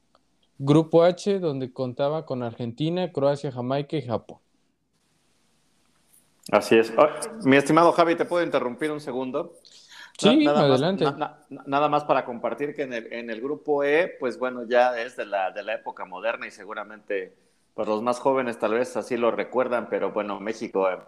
Grupo 0.57 1.03
H, 1.03 1.39
donde 1.39 1.71
contaba 1.71 2.25
con 2.25 2.41
Argentina, 2.41 3.12
Croacia, 3.12 3.51
Jamaica 3.51 3.95
y 3.95 4.01
Japón. 4.01 4.39
Así 6.51 6.75
es. 6.75 6.91
Oh, 6.97 7.07
mi 7.45 7.57
estimado 7.57 7.91
Javi, 7.91 8.15
¿te 8.15 8.25
puedo 8.25 8.43
interrumpir 8.43 8.91
un 8.91 9.00
segundo? 9.00 9.53
Sí, 10.17 10.48
adelante. 10.48 11.05
nada 11.50 11.89
más 11.89 12.03
para 12.03 12.24
compartir 12.24 12.75
que 12.75 12.84
en 12.84 12.93
el, 12.93 13.12
en 13.12 13.29
el, 13.29 13.41
grupo 13.41 13.84
E, 13.84 14.15
pues 14.20 14.38
bueno, 14.38 14.63
ya 14.67 15.00
es 15.00 15.15
de 15.15 15.25
la, 15.25 15.51
de 15.51 15.63
la 15.63 15.74
época 15.74 16.05
moderna 16.05 16.46
y 16.46 16.51
seguramente 16.51 17.36
pues 17.74 17.88
los 17.88 18.03
más 18.03 18.20
jóvenes 18.20 18.60
tal 18.60 18.74
vez 18.74 18.96
así 18.96 19.17
lo 19.17 19.32
recuerdan, 19.32 19.88
pero 19.89 20.12
bueno, 20.12 20.39
México 20.39 20.89
eh, 20.89 21.00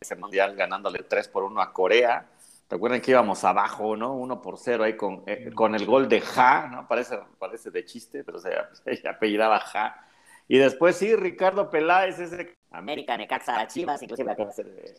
ese 0.00 0.16
mundial 0.16 0.56
ganándole 0.56 1.02
3 1.02 1.28
por 1.28 1.44
1 1.44 1.60
a 1.60 1.72
Corea. 1.72 2.26
Recuerden 2.70 3.00
que 3.00 3.10
íbamos 3.10 3.44
abajo, 3.44 3.96
¿no? 3.96 4.14
1 4.14 4.40
por 4.40 4.58
0 4.58 4.84
ahí 4.84 4.96
con, 4.96 5.22
eh, 5.26 5.50
con 5.54 5.74
el 5.74 5.84
gol 5.84 6.08
de 6.08 6.20
Ja, 6.20 6.66
¿no? 6.70 6.88
Parece, 6.88 7.18
parece 7.38 7.70
de 7.70 7.84
chiste, 7.84 8.24
pero 8.24 8.38
se, 8.38 8.50
se 8.96 9.08
apellidaba 9.08 9.60
Ja. 9.60 10.06
Y 10.48 10.58
después 10.58 10.96
sí, 10.96 11.14
Ricardo 11.16 11.70
Peláez, 11.70 12.18
ese 12.18 12.54
América, 12.74 13.16
Necaxa, 13.16 13.66
Chivas, 13.68 14.02
inclusive 14.02 14.36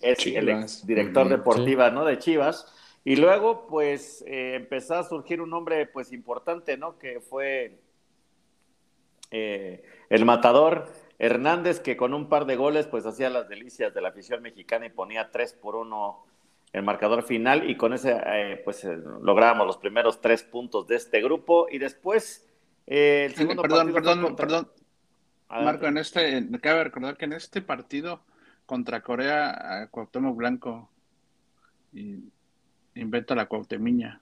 es 0.02 0.26
el 0.26 0.50
ex 0.50 0.88
director 0.88 1.28
deportiva, 1.28 1.92
¿no? 1.92 2.06
De 2.06 2.18
Chivas. 2.18 2.74
Y 3.04 3.18
luego, 3.18 3.68
pues, 3.68 4.24
eh, 4.28 4.56
empezó 4.56 4.96
a 4.96 5.04
surgir 5.04 5.42
un 5.42 5.50
nombre, 5.50 5.86
pues, 5.86 6.12
importante, 6.12 6.78
¿no? 6.78 6.98
Que 6.98 7.20
fue 7.20 7.78
eh, 9.30 9.84
el 10.10 10.26
matador 10.26 10.88
Hernández, 11.20 11.80
que 11.82 11.98
con 11.98 12.14
un 12.14 12.30
par 12.30 12.46
de 12.46 12.56
goles, 12.56 12.88
pues, 12.88 13.06
hacía 13.06 13.30
las 13.30 13.48
delicias 13.50 13.94
de 13.94 14.02
la 14.02 14.10
afición 14.10 14.42
mexicana 14.42 14.88
y 14.88 14.90
ponía 14.90 15.30
tres 15.32 15.54
por 15.54 15.76
uno 15.76 16.26
el 16.74 16.84
marcador 16.84 17.24
final 17.24 17.70
y 17.70 17.78
con 17.78 17.94
ese, 17.94 18.18
eh, 18.26 18.62
pues, 18.64 18.84
lográbamos 18.84 19.68
los 19.68 19.78
primeros 19.78 20.20
tres 20.20 20.44
puntos 20.44 20.88
de 20.88 20.96
este 20.96 21.22
grupo 21.22 21.68
y 21.70 21.78
después 21.78 22.50
el 22.86 23.34
segundo 23.34 23.62
perdón, 23.62 23.94
perdón, 23.94 24.36
perdón, 24.36 24.70
Marco, 25.50 25.86
en 25.88 25.98
este, 25.98 26.48
cabe 26.62 26.86
recordar 26.86 27.18
que 27.18 27.26
en 27.26 27.34
este 27.34 27.62
partido 27.62 28.22
contra 28.66 29.02
Corea, 29.02 29.88
Cuauhtémoc 29.92 30.36
Blanco 30.36 30.90
inventa 32.96 33.36
la 33.36 33.46
Cuauhtemiña. 33.46 34.22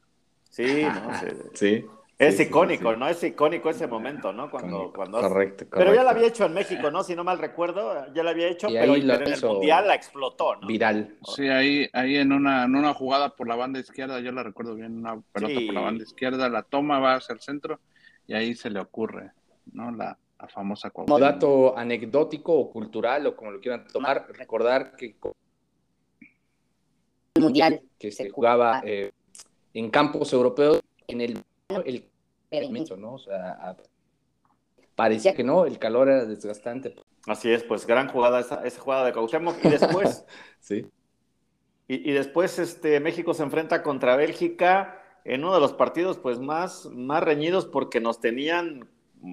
Sí, 0.49 0.83
no, 0.83 1.11
sí. 1.53 1.85
Es 2.19 2.39
icónico, 2.39 2.95
¿no? 2.95 3.07
Es 3.07 3.23
icónico 3.23 3.69
ese 3.69 3.87
momento, 3.87 4.31
¿no? 4.31 4.49
Cuando, 4.49 4.93
cuando 4.93 5.19
correcto, 5.19 5.65
Pero 5.71 5.93
ya 5.93 6.03
lo 6.03 6.09
había 6.09 6.27
hecho 6.27 6.45
en 6.45 6.53
México, 6.53 6.91
¿no? 6.91 7.03
Si 7.03 7.15
no 7.15 7.23
mal 7.23 7.39
recuerdo, 7.39 8.13
ya 8.13 8.23
lo 8.23 8.29
había 8.29 8.47
hecho, 8.47 8.67
pero, 8.67 8.95
en 8.95 9.09
el 9.09 9.41
Mundial 9.41 9.87
la 9.87 9.95
explotó, 9.95 10.55
¿no? 10.55 10.67
Viral. 10.67 11.17
Sí, 11.35 11.49
ahí, 11.49 11.89
ahí 11.91 12.17
en, 12.17 12.31
una, 12.31 12.65
en 12.65 12.75
una 12.75 12.93
jugada 12.93 13.35
por 13.35 13.47
la 13.47 13.55
banda 13.55 13.79
izquierda, 13.79 14.19
yo 14.19 14.31
la 14.31 14.43
recuerdo 14.43 14.75
bien, 14.75 14.99
una 14.99 15.19
pelota 15.33 15.59
por 15.65 15.73
la 15.73 15.81
banda 15.81 16.03
izquierda, 16.03 16.49
la 16.49 16.61
toma, 16.61 16.99
va 16.99 17.15
hacia 17.15 17.33
el 17.33 17.41
centro 17.41 17.79
y 18.27 18.33
ahí 18.33 18.53
se 18.53 18.69
le 18.69 18.79
ocurre, 18.79 19.31
¿no? 19.73 19.91
La, 19.91 20.17
famosa 20.47 20.89
Como 20.89 21.19
dato 21.19 21.77
anecdótico 21.77 22.53
o 22.53 22.71
cultural 22.71 23.27
o 23.27 23.35
como 23.35 23.51
lo 23.51 23.59
quieran 23.59 23.87
tomar, 23.87 24.27
recordar 24.33 24.95
que 24.95 25.15
el 27.35 27.43
mundial 27.43 27.81
que 27.97 28.11
se 28.11 28.29
jugaba 28.29 28.81
eh, 28.85 29.11
en 29.73 29.89
campos 29.89 30.33
europeos 30.33 30.81
en 31.07 31.21
el, 31.21 31.43
el 31.85 32.09
¿no? 32.97 33.13
O 33.13 33.19
sea, 33.19 33.75
parecía 34.95 35.33
que 35.33 35.43
no, 35.43 35.65
el 35.65 35.79
calor 35.79 36.09
era 36.09 36.25
desgastante. 36.25 36.95
Así 37.25 37.51
es, 37.51 37.63
pues 37.63 37.87
gran 37.87 38.09
jugada 38.09 38.39
esa, 38.39 38.65
esa 38.65 38.81
jugada 38.81 39.05
de 39.05 39.13
Cuauhtémoc 39.13 39.63
y 39.63 39.69
después 39.69 40.25
sí. 40.59 40.85
Y, 41.87 42.09
y, 42.09 42.13
después 42.13 42.59
este 42.59 42.99
México 42.99 43.33
se 43.33 43.43
enfrenta 43.43 43.83
contra 43.83 44.15
Bélgica 44.15 45.01
en 45.25 45.43
uno 45.43 45.53
de 45.53 45.59
los 45.59 45.73
partidos 45.73 46.17
pues 46.17 46.39
más, 46.39 46.85
más 46.85 47.23
reñidos 47.23 47.65
porque 47.65 47.99
nos 47.99 48.19
tenían 48.19 48.89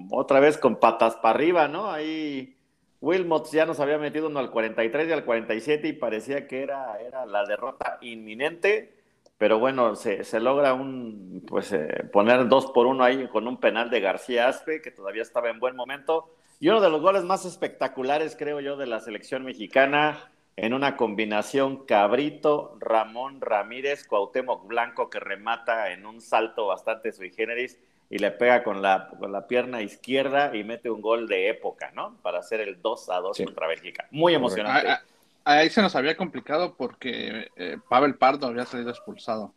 otra 0.09 0.39
vez 0.39 0.57
con 0.57 0.77
patas 0.77 1.15
para 1.17 1.35
arriba, 1.35 1.67
¿no? 1.67 1.91
Ahí 1.91 2.55
Wilmots 3.01 3.51
ya 3.51 3.65
nos 3.65 3.79
había 3.79 3.97
metido 3.97 4.27
uno 4.27 4.39
al 4.39 4.51
43 4.51 5.09
y 5.09 5.11
al 5.11 5.25
47 5.25 5.87
y 5.87 5.93
parecía 5.93 6.47
que 6.47 6.61
era, 6.61 6.99
era 7.01 7.25
la 7.25 7.45
derrota 7.45 7.97
inminente, 8.01 8.93
pero 9.37 9.57
bueno, 9.57 9.95
se, 9.95 10.39
logra 10.39 10.73
un, 10.75 11.43
pues, 11.47 11.73
eh, 11.73 12.05
poner 12.13 12.47
dos 12.47 12.71
por 12.71 12.85
uno 12.85 13.03
ahí 13.03 13.27
con 13.27 13.47
un 13.47 13.59
penal 13.59 13.89
de 13.89 13.99
García 13.99 14.47
Aspe, 14.47 14.83
que 14.83 14.91
todavía 14.91 15.23
estaba 15.23 15.49
en 15.49 15.59
buen 15.59 15.75
momento. 15.75 16.35
Y 16.59 16.69
uno 16.69 16.79
de 16.79 16.91
los 16.91 17.01
goles 17.01 17.23
más 17.23 17.43
espectaculares, 17.43 18.35
creo 18.37 18.59
yo, 18.59 18.77
de 18.77 18.85
la 18.85 18.99
selección 18.99 19.43
mexicana, 19.43 20.31
en 20.57 20.75
una 20.75 20.95
combinación 20.95 21.85
Cabrito, 21.87 22.77
Ramón 22.79 23.41
Ramírez, 23.41 24.05
Cuauhtémoc 24.05 24.67
Blanco, 24.67 25.09
que 25.09 25.19
remata 25.19 25.91
en 25.91 26.05
un 26.05 26.21
salto 26.21 26.67
bastante 26.67 27.11
sui 27.11 27.31
generis 27.31 27.79
y 28.11 28.17
le 28.19 28.29
pega 28.29 28.61
con 28.61 28.81
la, 28.81 29.09
con 29.17 29.31
la 29.31 29.47
pierna 29.47 29.81
izquierda 29.81 30.53
y 30.53 30.65
mete 30.65 30.89
un 30.89 30.99
gol 30.99 31.29
de 31.29 31.47
época, 31.47 31.91
¿no? 31.95 32.17
Para 32.21 32.39
hacer 32.39 32.59
el 32.59 32.81
2 32.81 33.09
a 33.09 33.19
2 33.21 33.37
contra 33.45 33.67
Bélgica. 33.67 34.05
Muy 34.11 34.35
emocionante. 34.35 34.89
Ah, 34.89 35.01
ah, 35.45 35.53
ahí 35.59 35.69
se 35.69 35.81
nos 35.81 35.95
había 35.95 36.17
complicado 36.17 36.75
porque 36.75 37.47
eh, 37.55 37.77
Pavel 37.89 38.15
Pardo 38.15 38.47
había 38.47 38.65
salido 38.65 38.89
expulsado. 38.89 39.53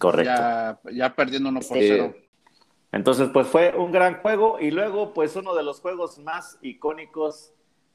Correcto. 0.00 0.80
Ya, 0.92 1.14
perdiendo 1.14 1.50
1 1.50 1.60
por 1.60 1.78
0. 1.78 2.14
Entonces, 2.90 3.28
pues 3.34 3.46
fue 3.46 3.76
un 3.76 3.92
gran 3.92 4.22
juego 4.22 4.58
y 4.58 4.70
luego, 4.70 5.12
pues 5.12 5.36
uno 5.36 5.54
de 5.54 5.62
los 5.62 5.82
juegos 5.82 6.18
más 6.20 6.58
icónicos 6.62 7.52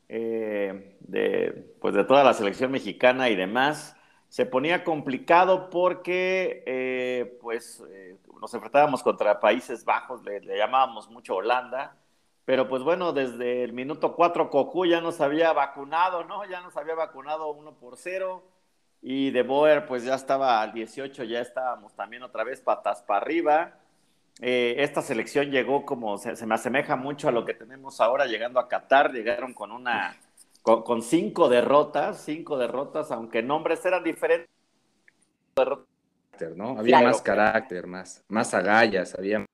eh, 0.08 0.98
de, 1.00 1.74
pues, 1.82 1.96
de 1.96 2.04
toda 2.04 2.24
la 2.24 2.36
selección 2.36 2.72
mexicana 2.72 3.28
y 3.32 3.36
demás. 3.36 3.96
Se 4.34 4.48
ponía 4.48 4.84
complicado 4.84 5.70
porque, 5.70 6.64
eh, 6.66 7.38
pues, 7.40 7.84
eh, 7.88 8.18
nos 8.42 8.52
enfrentábamos 8.52 9.04
contra 9.04 9.40
Países 9.40 9.86
Bajos, 9.86 10.24
le, 10.24 10.42
llamábamos 10.58 11.08
mucho 11.08 11.36
Holanda, 11.36 11.98
pero 12.44 12.68
pues 12.68 12.82
bueno, 12.82 13.14
desde 13.14 13.64
el 13.64 13.74
minuto 13.74 14.16
4 14.16 14.50
Cocu 14.50 14.88
ya 14.88 15.02
nos 15.02 15.22
había 15.22 15.54
vacunado, 15.54 16.24
¿no? 16.24 16.46
Ya 16.46 16.62
nos 16.62 16.76
había 16.78 16.96
vacunado 16.96 17.52
1 17.52 17.76
por 17.76 17.96
0 17.96 18.44
y 19.04 19.30
De 19.30 19.44
Boer 19.44 19.86
pues 19.86 20.04
ya 20.04 20.16
estaba 20.16 20.64
al 20.64 20.74
18, 20.74 21.26
ya 21.26 21.40
estábamos 21.40 21.94
también 21.94 22.24
otra 22.24 22.44
vez 22.44 22.60
patas 22.60 23.04
para 23.04 23.22
arriba. 23.22 23.74
Eh, 24.42 24.78
esta 24.80 25.04
selección 25.04 25.52
llegó 25.52 25.86
como, 25.86 26.18
se, 26.18 26.44
me 26.48 26.56
asemeja 26.56 26.96
mucho 26.96 27.28
a 27.30 27.32
lo 27.32 27.46
que 27.46 27.54
tenemos 27.54 28.02
ahora 28.02 28.26
llegando 28.26 28.60
a 28.60 28.68
Qatar, 28.68 29.14
llegaron 29.14 29.54
con 29.54 29.72
una, 29.72 30.18
con, 30.64 31.02
cinco 31.02 31.50
derrotas, 31.50 32.22
cinco 32.24 32.58
derrotas, 32.58 33.12
aunque 33.12 33.44
nombres 33.44 33.86
eran 33.86 34.04
diferentes. 34.04 34.50
¿no? 36.56 36.80
Había 36.80 37.02
más 37.02 37.22
carácter, 37.22 37.86
más, 37.86 38.24
más 38.30 38.54
agallas, 38.54 39.14
había... 39.16 39.46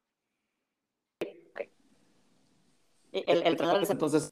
El, 3.11 3.41
el 3.41 3.57
entonces 3.89 4.31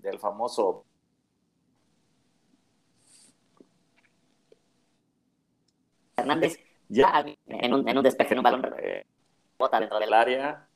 del 0.00 0.18
famoso 0.18 0.86
Hernández 6.16 6.58
ya 6.90 7.24
en 7.46 7.72
un, 7.72 7.88
en 7.88 7.96
un 7.96 8.02
despeje, 8.02 8.34
en 8.34 8.38
un 8.40 8.42
balón, 8.42 8.66
eh, 8.82 9.06
bota 9.56 9.80
dentro 9.80 9.98
del 9.98 10.12
área. 10.12 10.66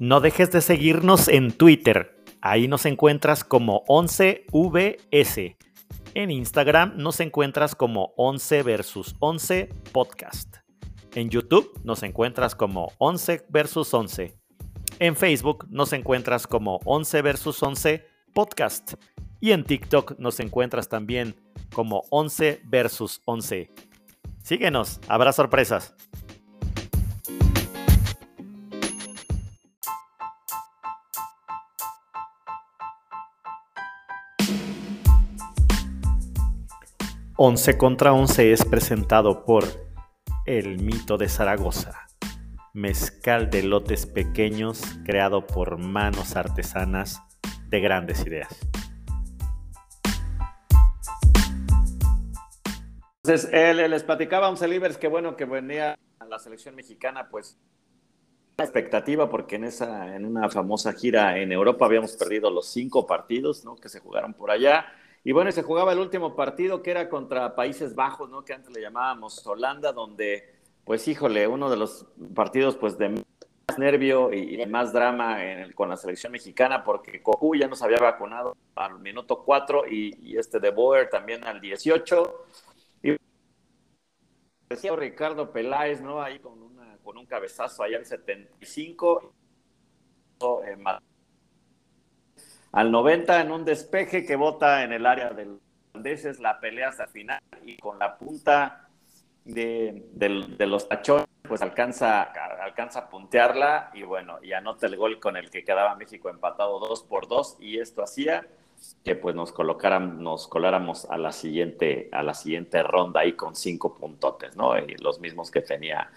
No 0.00 0.20
dejes 0.20 0.50
de 0.50 0.60
seguirnos 0.60 1.28
en 1.28 1.52
Twitter. 1.52 2.22
Ahí 2.40 2.68
nos 2.68 2.84
encuentras 2.86 3.44
como 3.44 3.84
11VS. 3.86 5.56
En 6.14 6.30
Instagram 6.30 6.94
nos 6.96 7.20
encuentras 7.20 7.74
como 7.74 8.12
11 8.16 8.62
versus 8.62 9.16
11 9.20 9.68
podcast. 9.92 10.56
En 11.14 11.30
YouTube 11.30 11.80
nos 11.84 12.02
encuentras 12.02 12.54
como 12.54 12.92
11 12.98 13.46
versus 13.48 13.92
11. 13.92 14.34
En 14.98 15.16
Facebook 15.16 15.66
nos 15.70 15.92
encuentras 15.92 16.46
como 16.46 16.78
11 16.84 17.22
versus 17.22 17.62
11 17.62 18.06
podcast. 18.34 18.94
Y 19.40 19.52
en 19.52 19.64
TikTok 19.64 20.18
nos 20.18 20.40
encuentras 20.40 20.88
también 20.88 21.36
como 21.74 22.04
11 22.10 22.62
versus 22.64 23.20
11. 23.26 23.70
Síguenos, 24.42 25.00
habrá 25.08 25.32
sorpresas. 25.32 25.94
Once 37.38 37.76
contra 37.76 38.14
Once 38.14 38.50
es 38.50 38.64
presentado 38.64 39.44
por 39.44 39.64
El 40.46 40.82
Mito 40.82 41.18
de 41.18 41.28
Zaragoza, 41.28 42.06
mezcal 42.72 43.50
de 43.50 43.62
lotes 43.62 44.06
pequeños 44.06 44.80
creado 45.04 45.46
por 45.46 45.76
manos 45.76 46.34
artesanas 46.34 47.20
de 47.68 47.80
grandes 47.80 48.26
ideas. 48.26 48.56
Entonces, 53.28 53.50
él, 53.52 53.90
les 53.90 54.04
platicaba 54.04 54.46
a 54.46 54.50
un 54.50 54.56
Celibers 54.56 54.98
que 54.98 55.08
bueno 55.08 55.36
que 55.36 55.46
venía 55.46 55.98
a 56.20 56.24
la 56.26 56.38
selección 56.38 56.76
mexicana, 56.76 57.28
pues 57.28 57.58
la 58.56 58.64
expectativa 58.64 59.28
porque 59.28 59.56
en 59.56 59.64
esa 59.64 60.14
en 60.14 60.24
una 60.24 60.48
famosa 60.48 60.92
gira 60.92 61.36
en 61.36 61.50
Europa 61.50 61.86
habíamos 61.86 62.12
perdido 62.12 62.52
los 62.52 62.68
cinco 62.68 63.04
partidos 63.04 63.64
¿no? 63.64 63.74
que 63.74 63.88
se 63.88 63.98
jugaron 63.98 64.32
por 64.32 64.50
allá 64.52 64.86
y 65.24 65.32
bueno 65.32 65.52
se 65.52 65.62
jugaba 65.62 65.92
el 65.92 65.98
último 65.98 66.34
partido 66.36 66.82
que 66.82 66.92
era 66.92 67.10
contra 67.10 67.54
Países 67.54 67.94
Bajos 67.94 68.30
no 68.30 68.44
que 68.46 68.54
antes 68.54 68.72
le 68.72 68.80
llamábamos 68.80 69.46
Holanda 69.46 69.92
donde 69.92 70.54
pues 70.84 71.06
híjole 71.06 71.46
uno 71.48 71.68
de 71.68 71.76
los 71.76 72.06
partidos 72.34 72.76
pues 72.76 72.96
de 72.96 73.22
nervio 73.76 74.32
y, 74.32 74.56
de 74.56 74.66
más 74.66 74.92
drama 74.92 75.38
con 75.74 75.88
la 75.88 75.96
selección 75.96 76.32
mexicana 76.32 76.84
porque 76.84 77.22
Cocu 77.22 77.54
ya 77.56 77.66
nos 77.68 77.82
había 77.82 77.98
vacunado 77.98 78.56
al 78.76 79.00
minuto 79.00 79.42
4 79.44 79.86
y, 79.90 80.36
este 80.38 80.60
de 80.60 80.70
Boer 80.70 81.10
también 81.10 81.44
al 81.44 81.60
18. 81.60 82.46
Decía 84.68 84.94
Ricardo 84.96 85.52
Peláez, 85.52 86.00
¿no? 86.00 86.22
Ahí 86.22 86.38
con, 86.38 86.62
una, 86.62 86.96
con 87.04 87.16
un 87.18 87.26
cabezazo 87.26 87.82
allá 87.82 87.98
al 87.98 88.06
75. 88.06 89.32
Eh, 90.40 90.76
al 92.72 92.90
90 92.90 93.40
en 93.40 93.52
un 93.52 93.64
despeje 93.64 94.26
que 94.26 94.36
bota 94.36 94.82
en 94.84 94.92
el 94.92 95.06
área 95.06 95.30
del 95.30 95.60
holandeses, 95.96 96.40
la 96.40 96.60
pelea 96.60 96.88
hasta 96.90 97.04
el 97.04 97.10
final 97.10 97.40
y 97.64 97.78
con 97.78 97.98
la 97.98 98.18
punta 98.18 98.88
de, 99.44 100.04
de 100.14 100.66
los 100.66 100.88
tachones 100.88 101.26
pues 101.46 101.62
alcanza, 101.62 102.22
alcanza 102.22 103.00
a 103.00 103.08
puntearla 103.08 103.90
y 103.94 104.02
bueno, 104.02 104.38
y 104.42 104.52
anota 104.52 104.86
el 104.86 104.96
gol 104.96 105.20
con 105.20 105.36
el 105.36 105.48
que 105.50 105.64
quedaba 105.64 105.94
México 105.94 106.28
empatado 106.28 106.80
2 106.80 107.04
por 107.04 107.28
2 107.28 107.58
y 107.60 107.78
esto 107.78 108.02
hacía 108.02 108.46
que 109.04 109.14
pues 109.14 109.36
nos 109.36 109.52
colocaran, 109.52 110.22
nos 110.22 110.48
coláramos 110.48 111.04
a 111.06 111.16
la 111.16 111.32
siguiente, 111.32 112.08
a 112.12 112.22
la 112.22 112.34
siguiente 112.34 112.82
ronda 112.82 113.20
ahí 113.20 113.34
con 113.34 113.54
cinco 113.54 113.94
puntotes, 113.94 114.56
¿no? 114.56 114.72
Los 115.00 115.20
mismos 115.20 115.50
que 115.50 115.60
tenía 115.60 116.10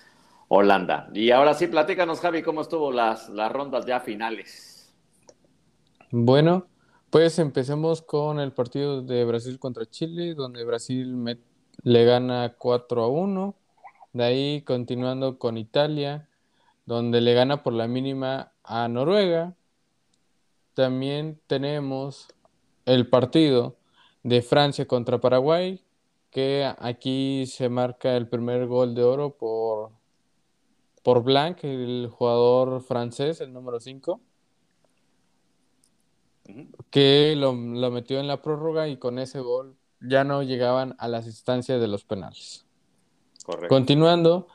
Holanda. 0.48 1.10
Y 1.13 1.30
ahora 1.32 1.54
sí, 1.54 1.67
platícanos, 1.67 2.19
Javi, 2.19 2.41
cómo 2.41 2.62
estuvo 2.62 2.91
las, 2.91 3.30
las 3.30 3.52
rondas 3.52 3.86
ya 3.86 4.00
finales. 4.00 4.91
Bueno, 6.10 6.65
pues 7.12 7.38
empecemos 7.38 8.02
con 8.02 8.39
el 8.39 8.52
partido 8.52 9.04
de 9.04 9.24
Brasil 9.26 9.60
contra 9.60 9.86
Chile, 9.86 10.34
donde 10.34 10.65
Brasil 10.65 11.39
le 11.84 12.06
gana 12.06 12.56
4 12.58 13.04
a 13.04 13.08
1. 13.08 13.56
De 14.13 14.24
ahí 14.24 14.62
continuando 14.63 15.38
con 15.38 15.58
Italia, 15.58 16.28
donde 16.88 17.22
le 17.22 17.36
gana 17.36 17.62
por 17.62 17.74
la 17.74 17.88
mínima 17.88 18.52
a 18.63 18.88
Noruega. 18.88 19.54
También 20.74 21.39
tenemos 21.45 22.34
el 22.89 23.08
partido 23.10 23.78
de 24.23 24.41
Francia 24.41 24.88
contra 24.88 25.19
Paraguay, 25.19 25.84
que 26.30 26.71
aquí 26.80 27.45
se 27.45 27.69
marca 27.69 28.15
el 28.15 28.28
primer 28.28 28.67
gol 28.67 28.95
de 28.95 29.04
oro 29.04 29.38
por, 29.38 29.91
por 31.04 31.23
Blanc, 31.23 31.63
el 31.63 32.10
jugador 32.12 32.82
francés, 32.82 33.41
el 33.41 33.54
número 33.54 33.80
5, 33.80 34.21
que 36.89 37.36
lo, 37.38 37.54
lo 37.54 37.91
metió 37.91 38.19
en 38.19 38.28
la 38.28 38.41
prórroga 38.41 38.88
y 38.88 38.97
con 38.97 39.19
ese 39.19 39.39
gol 39.39 39.75
ya 40.02 40.23
no 40.23 40.43
llegaban 40.43 40.95
a 40.97 41.08
las 41.08 41.25
instancias 41.25 41.80
de 41.80 41.88
los 41.88 42.04
penales. 42.04 42.65
Continuando, 43.67 44.47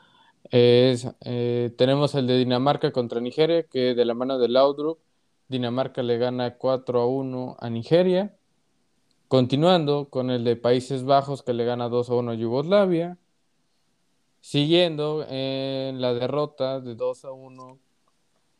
eh, 0.51 1.73
tenemos 1.77 2.15
el 2.15 2.27
de 2.27 2.37
Dinamarca 2.37 2.91
contra 2.91 3.19
Nigeria, 3.19 3.63
que 3.63 3.93
de 3.93 4.05
la 4.05 4.13
mano 4.13 4.37
de 4.37 4.47
Laudrup, 4.47 4.99
Dinamarca 5.47 6.03
le 6.03 6.17
gana 6.17 6.57
4 6.57 7.01
a 7.01 7.05
1 7.05 7.57
a 7.59 7.69
Nigeria. 7.69 8.35
Continuando 9.27 10.09
con 10.09 10.29
el 10.29 10.43
de 10.43 10.55
Países 10.55 11.03
Bajos, 11.03 11.43
que 11.43 11.53
le 11.53 11.65
gana 11.65 11.89
2 11.89 12.09
a 12.09 12.15
1 12.15 12.31
a 12.31 12.35
Yugoslavia. 12.35 13.17
Siguiendo 14.41 15.25
en 15.27 16.01
la 16.01 16.13
derrota 16.13 16.79
de 16.79 16.95
2 16.95 17.25
a 17.25 17.31
1 17.31 17.79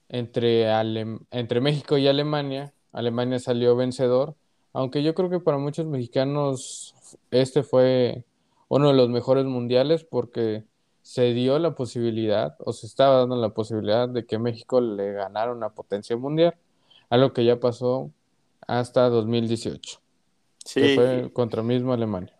entre, 0.10 0.67
entre 1.32 1.62
México 1.62 1.98
y 1.98 2.08
Alemania. 2.08 2.74
Alemania 2.91 3.39
salió 3.39 3.76
vencedor, 3.76 4.36
aunque 4.71 5.04
yo 5.04 5.13
creo 5.15 5.30
que 5.30 5.39
para 5.39 5.58
muchos 5.58 5.86
mexicanos 5.86 6.95
este 7.32 7.62
fue 7.62 8.24
uno 8.69 8.88
de 8.88 8.93
los 8.93 9.10
mejores 9.10 9.45
mundiales 9.45 10.06
porque 10.06 10.63
se 11.02 11.34
dio 11.34 11.60
la 11.60 11.76
posibilidad 11.76 12.56
o 12.60 12.74
se 12.74 12.88
estaba 12.88 13.17
dando 13.17 13.36
la 13.36 13.50
posibilidad 13.50 14.08
de 14.08 14.26
que 14.26 14.39
México 14.39 14.82
le 14.82 15.12
ganara 15.12 15.52
una 15.52 15.69
potencia 15.69 16.15
mundial, 16.17 16.56
algo 17.09 17.33
que 17.33 17.45
ya 17.45 17.59
pasó 17.59 18.11
hasta 18.67 19.09
2018, 19.09 19.99
sí. 20.63 20.81
que 20.81 20.95
fue 20.95 21.33
contra 21.33 21.61
mismo 21.63 21.93
Alemania. 21.93 22.33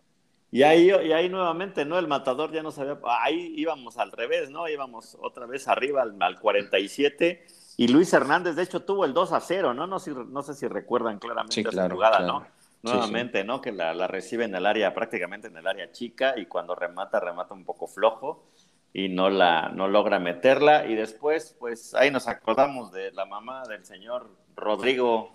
Y 0.50 0.62
ahí, 0.62 0.86
y 0.86 1.12
ahí 1.12 1.28
nuevamente, 1.28 1.84
¿no? 1.84 1.98
El 1.98 2.08
matador 2.08 2.52
ya 2.52 2.62
no 2.62 2.70
sabía, 2.70 2.98
ahí 3.20 3.52
íbamos 3.56 3.98
al 3.98 4.12
revés, 4.12 4.48
¿no? 4.50 4.68
Íbamos 4.68 5.16
otra 5.20 5.46
vez 5.46 5.68
arriba 5.68 6.02
al, 6.02 6.16
al 6.20 6.40
47 6.40 7.44
y 7.78 7.88
Luis 7.88 8.12
Hernández, 8.12 8.56
de 8.56 8.62
hecho, 8.62 8.82
tuvo 8.82 9.04
el 9.04 9.12
2 9.12 9.32
a 9.32 9.40
0, 9.40 9.74
¿no? 9.74 9.86
No, 9.86 9.98
no 9.98 10.42
sé 10.42 10.54
si 10.54 10.66
recuerdan 10.66 11.18
claramente 11.18 11.60
esa 11.60 11.90
jugada, 11.90 12.20
¿no? 12.20 12.46
nuevamente, 12.82 13.42
¿no? 13.42 13.60
Que 13.60 13.72
la, 13.72 14.06
recibe 14.06 14.44
en 14.44 14.54
el 14.54 14.64
área, 14.64 14.94
prácticamente 14.94 15.48
en 15.48 15.56
el 15.56 15.66
área 15.66 15.90
chica, 15.90 16.34
y 16.36 16.46
cuando 16.46 16.74
remata, 16.74 17.18
remata 17.18 17.52
un 17.52 17.64
poco 17.64 17.86
flojo. 17.86 18.44
y 18.92 19.08
no 19.08 19.28
la 19.28 19.68
no 19.70 19.88
logra 19.88 20.18
meterla 20.18 20.86
y 20.86 20.94
después 20.94 21.54
pues 21.58 21.92
ahí 21.94 22.10
nos 22.10 22.28
acordamos 22.28 22.92
de 22.92 23.12
la 23.12 23.26
mamá 23.26 23.64
del 23.68 23.84
señor 23.84 24.30
Rodrigo 24.56 25.34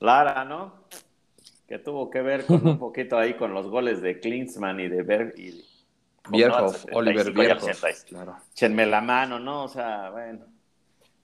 Lara, 0.00 0.44
¿no? 0.44 0.84
Que 1.68 1.78
tuvo 1.78 2.10
que 2.10 2.22
ver 2.22 2.46
con 2.46 2.66
un 2.66 2.78
poquito 2.78 3.18
ahí 3.18 3.34
con 3.34 3.52
los 3.52 3.66
goles 3.66 4.00
de 4.00 4.20
Klinsmann 4.20 4.80
y 4.80 4.88
de 4.88 5.02
Berg 5.02 5.38
y 5.38 5.64
Bierhoff, 6.30 6.86
Oliver 6.92 7.32
Bierhoff, 7.32 8.04
claro. 8.04 8.36
Chenme 8.54 8.86
la 8.86 9.00
mano, 9.00 9.40
¿no? 9.40 9.64
O 9.64 9.68
sea, 9.68 10.10
bueno, 10.10 10.46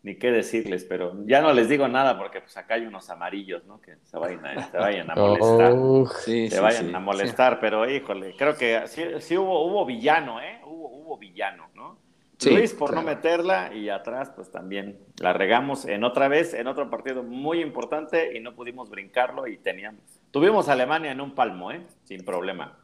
ni 0.03 0.16
qué 0.16 0.31
decirles, 0.31 0.85
pero 0.85 1.14
ya 1.24 1.40
no 1.40 1.53
les 1.53 1.68
digo 1.68 1.87
nada 1.87 2.18
porque 2.18 2.40
pues 2.40 2.57
acá 2.57 2.74
hay 2.74 2.87
unos 2.87 3.09
amarillos, 3.11 3.64
¿no? 3.66 3.81
Que 3.81 3.96
se 4.03 4.18
vayan 4.18 4.44
a, 4.44 4.70
se 4.70 4.77
vayan 4.77 5.11
a 5.11 5.14
molestar. 5.16 5.72
Oh, 5.77 6.07
sí, 6.07 6.51
se 6.51 6.61
vayan 6.61 6.94
a 6.94 6.98
molestar, 6.98 7.61
pero 7.61 7.88
híjole, 7.88 8.35
creo 8.37 8.57
que 8.57 8.88
sí, 8.88 9.05
sí 9.20 9.37
hubo, 9.37 9.64
hubo 9.66 9.87
villano, 9.87 10.40
¿eh? 10.40 10.61
Hubo, 10.64 10.88
hubo 10.88 11.18
villano, 11.18 11.68
¿no? 11.74 12.08
Luis 12.46 12.72
por 12.72 12.94
no 12.94 13.03
meterla 13.03 13.74
y 13.74 13.88
atrás 13.88 14.31
pues 14.35 14.51
también 14.51 14.98
la 15.18 15.33
regamos 15.33 15.85
en 15.85 16.05
otra 16.05 16.29
vez, 16.29 16.55
en 16.55 16.68
otro 16.68 16.88
partido 16.88 17.22
muy 17.22 17.61
importante 17.61 18.37
y 18.37 18.40
no 18.40 18.55
pudimos 18.55 18.90
brincarlo 18.90 19.46
y 19.46 19.59
teníamos, 19.59 20.03
tuvimos 20.31 20.68
a 20.68 20.72
Alemania 20.72 21.11
en 21.11 21.20
un 21.20 21.35
palmo, 21.35 21.72
¿eh? 21.72 21.87
Sin 22.05 22.24
problema. 22.24 22.79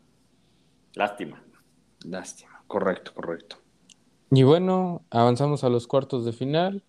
Lástima. 0.94 1.42
Lástima, 2.04 2.62
correcto, 2.66 3.12
correcto. 3.14 3.56
Y 4.30 4.42
bueno, 4.42 5.04
avanzamos 5.10 5.62
a 5.64 5.68
los 5.68 5.86
cuartos 5.86 6.24
de 6.24 6.32
final. 6.32 6.82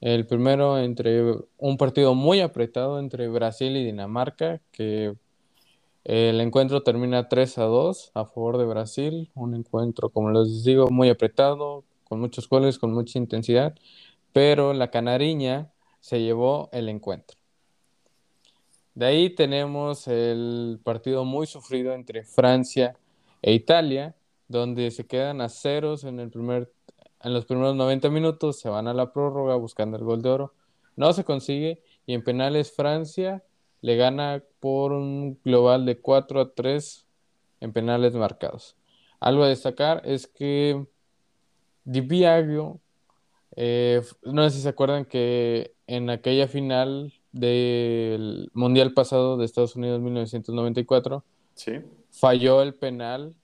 El 0.00 0.26
primero 0.26 0.78
entre 0.78 1.22
un 1.56 1.76
partido 1.76 2.14
muy 2.14 2.40
apretado 2.40 2.98
entre 2.98 3.28
Brasil 3.28 3.76
y 3.76 3.84
Dinamarca, 3.84 4.60
que 4.72 5.14
el 6.04 6.40
encuentro 6.40 6.82
termina 6.82 7.28
3 7.28 7.58
a 7.58 7.64
2 7.64 8.12
a 8.14 8.24
favor 8.26 8.58
de 8.58 8.64
Brasil. 8.64 9.30
Un 9.34 9.54
encuentro, 9.54 10.10
como 10.10 10.30
les 10.30 10.64
digo, 10.64 10.88
muy 10.88 11.08
apretado, 11.08 11.84
con 12.08 12.20
muchos 12.20 12.48
goles, 12.48 12.78
con 12.78 12.92
mucha 12.92 13.18
intensidad, 13.18 13.74
pero 14.32 14.72
la 14.72 14.90
canariña 14.90 15.72
se 16.00 16.20
llevó 16.20 16.68
el 16.72 16.88
encuentro. 16.88 17.36
De 18.94 19.06
ahí 19.06 19.30
tenemos 19.30 20.08
el 20.08 20.80
partido 20.82 21.24
muy 21.24 21.46
sufrido 21.46 21.92
entre 21.92 22.22
Francia 22.24 22.96
e 23.42 23.52
Italia, 23.52 24.16
donde 24.48 24.90
se 24.90 25.06
quedan 25.06 25.40
a 25.40 25.48
ceros 25.48 26.04
en, 26.04 26.20
el 26.20 26.30
primer, 26.30 26.72
en 27.22 27.34
los 27.34 27.44
primeros 27.44 27.74
90 27.76 28.08
minutos, 28.08 28.58
se 28.58 28.68
van 28.68 28.88
a 28.88 28.94
la 28.94 29.12
prórroga 29.12 29.56
buscando 29.56 29.96
el 29.96 30.04
gol 30.04 30.22
de 30.22 30.30
oro, 30.30 30.54
no 30.94 31.12
se 31.12 31.24
consigue 31.24 31.82
y 32.06 32.14
en 32.14 32.24
penales 32.24 32.72
Francia 32.72 33.42
le 33.82 33.96
gana 33.96 34.42
por 34.60 34.92
un 34.92 35.38
global 35.44 35.84
de 35.84 36.00
4 36.00 36.40
a 36.40 36.54
3 36.54 37.06
en 37.60 37.72
penales 37.72 38.14
marcados. 38.14 38.76
Algo 39.20 39.42
a 39.44 39.48
destacar 39.48 40.02
es 40.04 40.26
que 40.26 40.86
Di 41.86 42.00
Biagio, 42.00 42.80
eh, 43.54 44.02
no 44.24 44.42
sé 44.42 44.56
si 44.56 44.62
se 44.62 44.68
acuerdan 44.68 45.04
que 45.04 45.72
en 45.86 46.10
aquella 46.10 46.48
final 46.48 47.12
del 47.30 48.50
Mundial 48.54 48.92
pasado 48.92 49.36
de 49.36 49.44
Estados 49.44 49.76
Unidos 49.76 50.00
1994, 50.00 51.22
falló 52.10 52.60
el 52.60 52.74
penal 52.74 53.36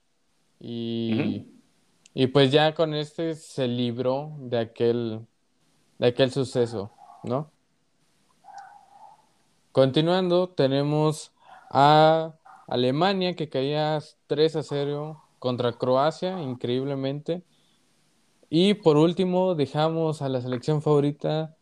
y, 0.59 1.47
y, 2.13 2.27
pues 2.27 2.51
ya 2.51 2.75
con 2.75 2.93
este 2.93 3.35
se 3.35 3.69
libró 3.69 4.33
de 4.39 4.59
aquel, 4.59 5.21
de 5.97 6.07
aquel 6.07 6.29
suceso, 6.29 6.91
¿no? 7.23 7.49
Continuando, 9.71 10.49
tenemos 10.49 11.31
a 11.69 12.33
Alemania 12.67 13.35
que 13.35 13.47
caía 13.47 13.99
3 14.27 14.57
a 14.57 14.63
0 14.63 15.23
contra 15.39 15.71
Croacia, 15.71 16.41
increíblemente. 16.41 17.41
Y 18.55 18.75
por 18.75 18.97
último, 18.97 19.55
dejamos 19.55 20.21
a 20.21 20.29
la 20.29 20.39
selección 20.39 20.83
favorita 20.83 21.55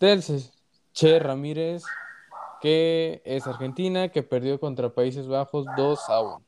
del 0.00 0.20
Che 0.92 1.20
Ramírez, 1.20 1.84
que 2.60 3.22
es 3.24 3.46
Argentina, 3.46 4.08
que 4.08 4.24
perdió 4.24 4.58
contra 4.58 4.88
Países 4.88 5.28
Bajos 5.28 5.64
2 5.76 6.10
a 6.10 6.20
1. 6.20 6.42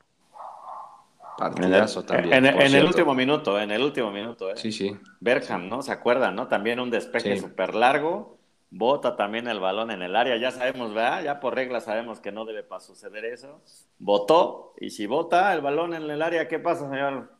Partidazo 1.37 2.03
también. 2.03 2.45
En, 2.45 2.75
el 2.75 2.83
último 2.83 3.15
minuto, 3.15 3.57
en 3.57 3.71
el 3.71 3.81
último 3.81 4.11
minuto. 4.11 4.51
¿eh? 4.51 4.57
Sí, 4.57 4.73
sí. 4.73 4.93
Berkham, 5.21 5.69
¿no? 5.69 5.81
¿Se 5.81 5.93
acuerdan, 5.93 6.35
no? 6.35 6.49
También 6.49 6.81
un 6.81 6.89
despeje 6.89 7.39
súper 7.39 7.73
largo. 7.73 8.37
Bota 8.69 9.15
también 9.15 9.47
el 9.47 9.61
balón 9.61 9.91
en 9.91 10.01
el 10.01 10.17
área. 10.17 10.35
Ya 10.35 10.51
sabemos, 10.51 10.93
¿verdad? 10.93 11.23
Ya 11.23 11.39
por 11.39 11.55
regla 11.55 11.79
sabemos 11.79 12.19
que 12.19 12.33
no 12.33 12.43
debe 12.43 12.65
suceder 12.81 13.23
eso. 13.23 13.61
Votó. 13.99 14.73
Y 14.81 14.89
si 14.89 15.07
vota 15.07 15.53
el 15.53 15.61
balón 15.61 15.93
en 15.93 16.11
el 16.11 16.21
área, 16.21 16.49
¿qué 16.49 16.59
pasa, 16.59 16.89
señor 16.89 17.31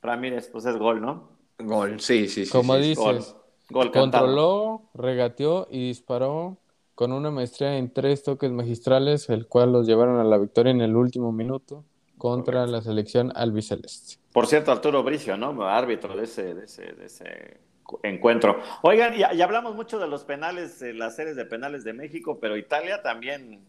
Ramírez? 0.00 0.48
Pues 0.50 0.64
es 0.64 0.78
gol, 0.78 1.02
¿no? 1.02 1.39
Gol, 1.62 2.00
sí, 2.00 2.28
sí, 2.28 2.46
sí. 2.46 2.50
Como 2.50 2.76
dices, 2.76 3.34
controló, 3.70 4.82
regateó 4.94 5.68
y 5.70 5.88
disparó 5.88 6.58
con 6.94 7.12
una 7.12 7.30
maestría 7.30 7.78
en 7.78 7.92
tres 7.92 8.22
toques 8.22 8.50
magistrales, 8.50 9.28
el 9.30 9.46
cual 9.46 9.72
los 9.72 9.86
llevaron 9.86 10.18
a 10.18 10.24
la 10.24 10.36
victoria 10.38 10.70
en 10.70 10.82
el 10.82 10.96
último 10.96 11.32
minuto 11.32 11.84
contra 12.18 12.66
la 12.66 12.82
selección 12.82 13.32
albiceleste. 13.34 14.16
Por 14.32 14.46
cierto, 14.46 14.70
Arturo 14.70 15.02
Bricio, 15.02 15.36
¿no? 15.36 15.66
Árbitro 15.66 16.14
de 16.14 16.24
ese, 16.24 16.54
de 16.54 16.64
ese, 16.66 16.92
de 16.92 17.06
ese 17.06 17.60
encuentro. 18.02 18.60
Oigan, 18.82 19.14
ya, 19.14 19.30
hablamos 19.42 19.74
mucho 19.74 19.98
de 19.98 20.08
los 20.08 20.24
penales, 20.24 20.82
las 20.94 21.16
series 21.16 21.36
de 21.36 21.46
penales 21.46 21.84
de 21.84 21.94
México, 21.94 22.38
pero 22.38 22.56
Italia 22.56 23.02
también 23.02 23.64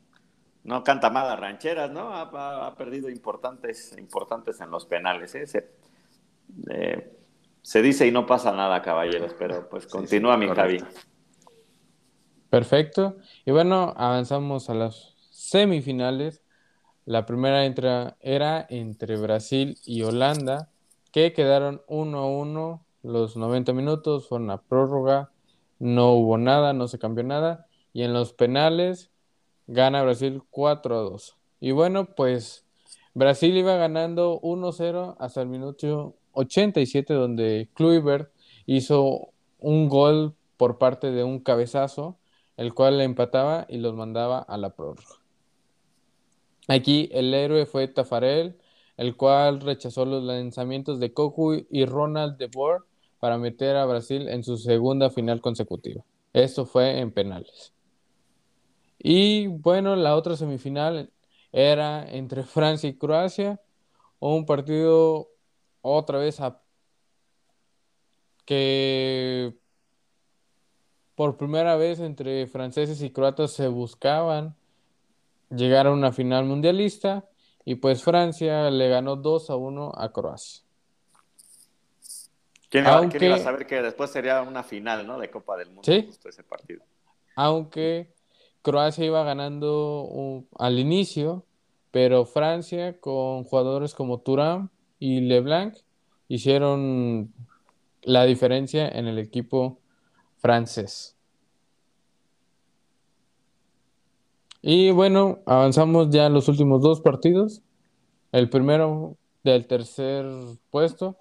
no 0.63 0.83
canta 0.83 1.09
malas 1.09 1.39
rancheras, 1.39 1.89
¿no? 1.89 2.13
Ha, 2.13 2.75
perdido 2.75 3.09
importantes, 3.09 3.95
importantes 3.97 4.59
en 4.59 4.69
los 4.69 4.85
penales. 4.85 5.33
¿eh? 5.35 5.69
eh 6.69 7.17
se 7.61 7.81
dice 7.81 8.07
y 8.07 8.11
no 8.11 8.25
pasa 8.25 8.51
nada, 8.51 8.81
caballeros, 8.81 9.33
pero 9.37 9.69
pues 9.69 9.87
continúa 9.87 10.37
mi 10.37 10.47
Javi. 10.47 10.83
Perfecto. 12.49 13.17
Y 13.45 13.51
bueno, 13.51 13.93
avanzamos 13.95 14.69
a 14.69 14.73
las 14.73 15.15
semifinales. 15.31 16.43
La 17.05 17.25
primera 17.25 17.65
entra, 17.65 18.17
era 18.19 18.65
entre 18.69 19.17
Brasil 19.17 19.77
y 19.85 20.03
Holanda, 20.03 20.69
que 21.11 21.33
quedaron 21.33 21.81
1 21.87 22.17
a 22.17 22.27
1 22.27 22.85
los 23.03 23.35
90 23.35 23.73
minutos, 23.73 24.27
fue 24.27 24.37
una 24.37 24.61
prórroga, 24.61 25.31
no 25.79 26.13
hubo 26.13 26.37
nada, 26.37 26.73
no 26.73 26.87
se 26.87 26.99
cambió 26.99 27.23
nada. 27.23 27.67
Y 27.93 28.03
en 28.03 28.13
los 28.13 28.33
penales 28.33 29.11
gana 29.67 30.03
Brasil 30.03 30.43
4 30.49 30.95
a 30.95 31.01
2. 31.01 31.37
Y 31.59 31.71
bueno, 31.71 32.05
pues 32.15 32.65
Brasil 33.13 33.55
iba 33.57 33.75
ganando 33.75 34.39
1-0 34.41 35.15
hasta 35.19 35.41
el 35.41 35.47
minuto 35.47 36.15
87 36.33 37.13
donde 37.13 37.69
Kluivert 37.73 38.31
hizo 38.65 39.29
un 39.59 39.89
gol 39.89 40.35
por 40.57 40.77
parte 40.77 41.11
de 41.11 41.23
un 41.23 41.39
cabezazo, 41.39 42.17
el 42.57 42.73
cual 42.73 42.97
le 42.97 43.03
empataba 43.03 43.65
y 43.69 43.77
los 43.77 43.95
mandaba 43.95 44.39
a 44.39 44.57
la 44.57 44.75
prórroga. 44.75 45.21
Aquí 46.67 47.09
el 47.11 47.33
héroe 47.33 47.65
fue 47.65 47.87
Tafarel, 47.87 48.57
el 48.97 49.15
cual 49.15 49.61
rechazó 49.61 50.05
los 50.05 50.23
lanzamientos 50.23 50.99
de 50.99 51.13
Cocu 51.13 51.65
y 51.69 51.85
Ronald 51.85 52.37
de 52.37 52.47
Boer 52.47 52.81
para 53.19 53.37
meter 53.37 53.75
a 53.75 53.85
Brasil 53.85 54.27
en 54.29 54.43
su 54.43 54.57
segunda 54.57 55.09
final 55.09 55.41
consecutiva. 55.41 56.03
Esto 56.33 56.65
fue 56.65 56.99
en 56.99 57.11
penales. 57.11 57.73
Y 58.99 59.47
bueno, 59.47 59.95
la 59.95 60.15
otra 60.15 60.35
semifinal 60.35 61.11
era 61.51 62.07
entre 62.09 62.43
Francia 62.43 62.89
y 62.89 62.97
Croacia, 62.97 63.59
un 64.19 64.45
partido 64.45 65.29
otra 65.81 66.17
vez 66.19 66.39
a 66.39 66.61
que 68.45 69.53
por 71.15 71.37
primera 71.37 71.75
vez 71.75 71.99
entre 71.99 72.47
franceses 72.47 73.01
y 73.01 73.11
croatas 73.11 73.51
se 73.51 73.67
buscaban 73.67 74.55
llegar 75.49 75.87
a 75.87 75.91
una 75.91 76.11
final 76.11 76.45
mundialista 76.45 77.25
y 77.65 77.75
pues 77.75 78.03
Francia 78.03 78.69
le 78.71 78.89
ganó 78.89 79.15
2 79.15 79.49
a 79.49 79.55
1 79.55 79.91
a 79.95 80.11
Croacia. 80.11 80.63
¿Quién 82.69 82.85
iba, 82.85 83.35
a 83.35 83.37
saber 83.39 83.67
que 83.67 83.81
después 83.81 84.09
sería 84.11 84.41
una 84.41 84.63
final 84.63 85.05
¿no? 85.05 85.19
de 85.19 85.29
Copa 85.29 85.57
del 85.57 85.67
Mundo 85.67 85.83
¿Sí? 85.83 86.09
ese 86.23 86.43
partido? 86.43 86.83
Aunque 87.35 88.13
Croacia 88.61 89.05
iba 89.05 89.23
ganando 89.23 90.45
al 90.57 90.79
inicio, 90.79 91.45
pero 91.91 92.25
Francia 92.25 92.99
con 92.99 93.43
jugadores 93.43 93.93
como 93.93 94.21
Turán 94.21 94.71
y 95.01 95.19
LeBlanc 95.19 95.75
hicieron 96.27 97.33
la 98.03 98.23
diferencia 98.23 98.87
en 98.87 99.07
el 99.07 99.17
equipo 99.17 99.79
francés. 100.37 101.17
Y 104.61 104.91
bueno, 104.91 105.39
avanzamos 105.47 106.11
ya 106.11 106.27
a 106.27 106.29
los 106.29 106.47
últimos 106.47 106.83
dos 106.83 107.01
partidos. 107.01 107.63
El 108.31 108.47
primero 108.47 109.17
del 109.43 109.65
tercer 109.65 110.23
puesto, 110.69 111.17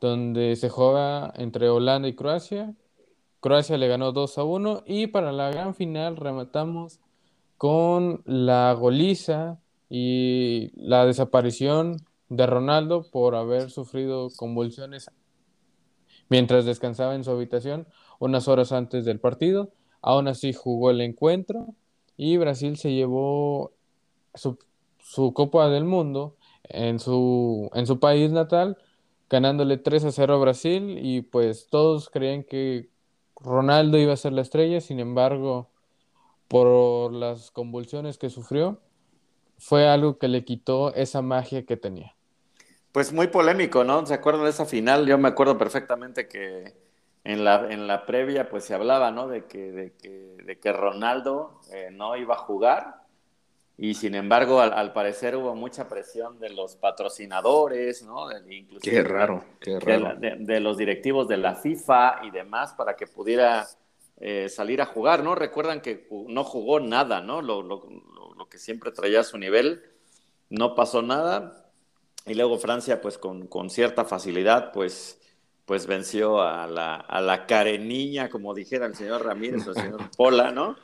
donde 0.00 0.56
se 0.56 0.68
juega 0.68 1.32
entre 1.36 1.68
Holanda 1.68 2.08
y 2.08 2.16
Croacia. 2.16 2.74
Croacia 3.38 3.78
le 3.78 3.86
ganó 3.86 4.10
2 4.10 4.38
a 4.38 4.42
1 4.42 4.82
y 4.86 5.06
para 5.06 5.30
la 5.30 5.50
gran 5.50 5.76
final 5.76 6.16
rematamos 6.16 6.98
con 7.58 8.22
la 8.26 8.72
goliza 8.72 9.60
y 9.88 10.72
la 10.74 11.06
desaparición 11.06 12.04
de 12.28 12.46
Ronaldo 12.46 13.10
por 13.10 13.34
haber 13.34 13.70
sufrido 13.70 14.28
convulsiones 14.36 15.10
mientras 16.28 16.64
descansaba 16.64 17.14
en 17.14 17.24
su 17.24 17.30
habitación 17.30 17.86
unas 18.18 18.48
horas 18.48 18.72
antes 18.72 19.04
del 19.04 19.20
partido. 19.20 19.72
Aún 20.00 20.28
así 20.28 20.52
jugó 20.52 20.90
el 20.90 21.00
encuentro 21.00 21.74
y 22.16 22.36
Brasil 22.36 22.76
se 22.76 22.92
llevó 22.92 23.72
su, 24.34 24.58
su 24.98 25.32
Copa 25.32 25.68
del 25.68 25.84
Mundo 25.84 26.36
en 26.64 26.98
su, 26.98 27.70
en 27.74 27.86
su 27.86 27.98
país 28.00 28.32
natal, 28.32 28.78
ganándole 29.28 29.76
3 29.76 30.06
a 30.06 30.12
0 30.12 30.34
a 30.34 30.38
Brasil 30.38 30.98
y 31.00 31.22
pues 31.22 31.68
todos 31.70 32.10
creían 32.10 32.44
que 32.44 32.90
Ronaldo 33.36 33.98
iba 33.98 34.12
a 34.12 34.16
ser 34.16 34.32
la 34.32 34.42
estrella, 34.42 34.80
sin 34.80 35.00
embargo, 35.00 35.70
por 36.48 37.12
las 37.12 37.50
convulsiones 37.50 38.18
que 38.18 38.30
sufrió, 38.30 38.80
fue 39.58 39.88
algo 39.88 40.18
que 40.18 40.28
le 40.28 40.44
quitó 40.44 40.94
esa 40.94 41.22
magia 41.22 41.64
que 41.64 41.76
tenía. 41.76 42.14
Pues 42.92 43.12
muy 43.12 43.26
polémico, 43.28 43.82
¿no? 43.82 44.06
¿Se 44.06 44.14
acuerdan 44.14 44.44
de 44.44 44.50
esa 44.50 44.66
final? 44.66 45.06
Yo 45.06 45.18
me 45.18 45.28
acuerdo 45.28 45.58
perfectamente 45.58 46.28
que 46.28 46.74
en 47.24 47.42
la, 47.42 47.66
en 47.70 47.86
la 47.86 48.06
previa 48.06 48.48
pues 48.48 48.64
se 48.64 48.74
hablaba, 48.74 49.10
¿no? 49.10 49.26
De 49.26 49.46
que, 49.46 49.72
de 49.72 49.92
que, 49.92 50.36
de 50.44 50.58
que 50.58 50.72
Ronaldo 50.72 51.60
eh, 51.72 51.88
no 51.90 52.16
iba 52.16 52.34
a 52.34 52.38
jugar 52.38 53.04
y 53.76 53.94
sin 53.94 54.14
embargo 54.14 54.60
al, 54.60 54.92
parecer 54.92 55.34
hubo 55.36 55.54
mucha 55.56 55.88
presión 55.88 56.38
de 56.38 56.50
los 56.50 56.76
patrocinadores, 56.76 58.04
¿no? 58.04 58.28
De, 58.28 58.66
qué 58.80 59.02
raro, 59.02 59.44
qué 59.60 59.80
raro. 59.80 60.14
De, 60.16 60.60
los 60.60 60.76
directivos 60.76 61.26
de 61.26 61.38
la 61.38 61.56
FIFA 61.56 62.20
y 62.22 62.30
demás 62.30 62.72
para 62.74 62.94
que 62.94 63.08
pudiera 63.08 63.66
eh, 64.20 64.48
salir 64.48 64.80
a 64.80 64.86
jugar, 64.86 65.24
¿no? 65.24 65.34
Recuerdan 65.34 65.80
que 65.80 66.06
no 66.28 66.44
jugó 66.44 66.78
nada, 66.78 67.20
¿no? 67.20 67.42
Lo, 67.42 67.62
lo, 67.62 67.82
que 68.54 68.60
siempre 68.60 68.92
traía 68.92 69.24
su 69.24 69.36
nivel, 69.36 69.82
no 70.48 70.76
pasó 70.76 71.02
nada 71.02 71.72
y 72.24 72.34
luego 72.34 72.56
Francia, 72.56 73.00
pues 73.00 73.18
con, 73.18 73.48
con 73.48 73.68
cierta 73.68 74.04
facilidad, 74.04 74.70
pues, 74.72 75.20
pues 75.64 75.88
venció 75.88 76.40
a 76.40 76.68
la, 76.68 76.94
a 76.94 77.20
la 77.20 77.46
carenilla, 77.46 78.30
como 78.30 78.54
dijera 78.54 78.86
el 78.86 78.94
señor 78.94 79.24
Ramírez 79.24 79.66
o 79.66 79.70
el 79.70 79.76
señor 79.76 80.10
Pola, 80.16 80.52
¿no? 80.52 80.76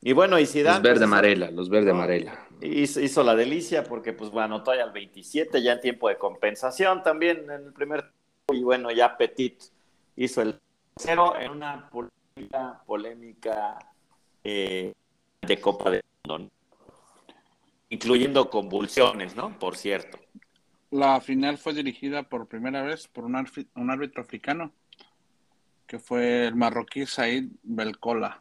Y 0.00 0.14
bueno, 0.14 0.38
y 0.38 0.46
Zidane... 0.46 0.76
Los 0.76 0.82
verde 0.82 1.00
pues, 1.00 1.08
amarela, 1.08 1.50
los 1.50 1.68
verde 1.68 1.90
amarela. 1.90 2.48
Hizo, 2.62 2.98
hizo, 2.98 3.22
la 3.22 3.36
delicia 3.36 3.84
porque, 3.84 4.14
pues, 4.14 4.30
bueno, 4.30 4.56
anotó 4.56 4.74
ya 4.74 4.84
al 4.84 4.92
27, 4.92 5.62
ya 5.62 5.72
en 5.72 5.80
tiempo 5.82 6.08
de 6.08 6.16
compensación 6.16 7.02
también 7.02 7.44
en 7.50 7.66
el 7.66 7.72
primer 7.74 8.10
y 8.50 8.62
bueno, 8.62 8.90
ya 8.90 9.18
Petit 9.18 9.62
hizo 10.16 10.40
el 10.40 10.58
cero 10.96 11.34
en 11.38 11.50
una 11.50 11.90
polémica, 11.90 12.82
polémica 12.86 13.78
eh, 14.42 14.94
de 15.42 15.60
Copa 15.60 15.90
de 15.90 16.02
Mundo, 16.24 16.50
incluyendo 17.92 18.48
convulsiones, 18.48 19.36
¿no? 19.36 19.58
Por 19.58 19.76
cierto. 19.76 20.18
La 20.90 21.20
final 21.20 21.58
fue 21.58 21.74
dirigida 21.74 22.22
por 22.22 22.48
primera 22.48 22.82
vez 22.82 23.06
por 23.06 23.24
un, 23.24 23.36
árbitro 23.36 24.22
africano, 24.22 24.72
que 25.86 25.98
fue 25.98 26.46
el 26.46 26.56
marroquí 26.56 27.04
Said 27.04 27.50
Belcola. 27.62 28.40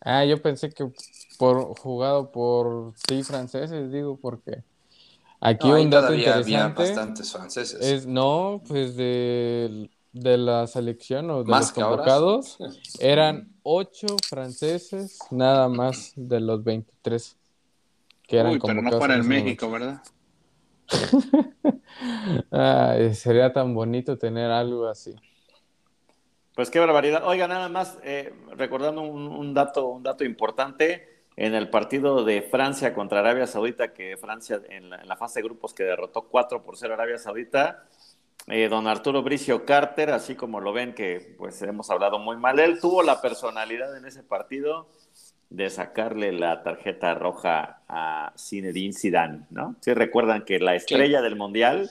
Ah, 0.00 0.24
yo 0.24 0.40
pensé 0.40 0.70
que 0.70 0.90
por 1.38 1.78
jugado 1.78 2.32
por 2.32 2.94
seis 3.06 3.26
franceses, 3.26 3.92
digo, 3.92 4.16
porque 4.16 4.62
aquí 5.40 5.68
un 5.70 5.90
dato 5.90 6.14
interesante 6.14 6.56
había 6.56 6.68
bastantes 6.68 7.32
franceses. 7.32 7.80
Es 7.82 8.06
no, 8.06 8.62
pues 8.66 8.96
de, 8.96 9.90
la 10.12 10.66
selección 10.66 11.30
o 11.30 11.44
de 11.44 11.50
los 11.50 11.70
convocados 11.70 12.56
eran 12.98 13.52
ocho 13.62 14.06
franceses, 14.26 15.18
nada 15.30 15.68
más 15.68 16.14
de 16.16 16.40
los 16.40 16.64
23 16.64 17.36
que 18.26 18.38
eran 18.38 18.52
Uy, 18.52 18.60
pero 18.64 18.82
no 18.82 18.98
fuera 18.98 19.16
en 19.16 19.28
México, 19.28 19.70
¿verdad? 19.70 20.02
sería 23.14 23.52
tan 23.52 23.74
bonito 23.74 24.18
tener 24.18 24.50
algo 24.50 24.86
así. 24.86 25.14
Pues 26.54 26.70
qué 26.70 26.78
barbaridad. 26.78 27.26
Oiga, 27.26 27.48
nada 27.48 27.68
más, 27.68 27.98
eh, 28.04 28.32
recordando 28.56 29.02
un, 29.02 29.54
dato, 29.54 29.88
un 29.88 30.04
dato 30.04 30.24
importante, 30.24 31.08
en 31.36 31.54
el 31.54 31.68
partido 31.68 32.24
de 32.24 32.42
Francia 32.42 32.94
contra 32.94 33.18
Arabia 33.18 33.48
Saudita, 33.48 33.92
que 33.92 34.16
Francia 34.16 34.60
en 34.68 34.88
la, 34.88 35.16
fase 35.16 35.40
de 35.40 35.48
grupos 35.48 35.74
que 35.74 35.82
derrotó 35.82 36.22
4 36.22 36.62
por 36.62 36.76
0 36.76 36.92
a 36.92 36.96
Arabia 36.96 37.18
Saudita, 37.18 37.88
eh, 38.46 38.68
don 38.68 38.86
Arturo 38.86 39.24
Bricio 39.24 39.64
Carter, 39.64 40.10
así 40.10 40.36
como 40.36 40.60
lo 40.60 40.72
ven 40.72 40.94
que 40.94 41.34
pues 41.36 41.60
hemos 41.62 41.90
hablado 41.90 42.20
muy 42.20 42.36
mal, 42.36 42.60
él 42.60 42.78
tuvo 42.80 43.02
la 43.02 43.20
personalidad 43.20 43.96
en 43.96 44.04
ese 44.04 44.22
partido 44.22 44.86
de 45.50 45.70
sacarle 45.70 46.32
la 46.32 46.62
tarjeta 46.62 47.14
roja 47.14 47.80
a 47.88 48.32
Zinedine 48.38 48.92
Zidane, 48.92 49.46
¿no? 49.50 49.76
Si 49.80 49.92
recuerdan 49.94 50.44
que 50.44 50.58
la 50.58 50.74
estrella 50.74 51.22
del 51.22 51.36
Mundial 51.36 51.90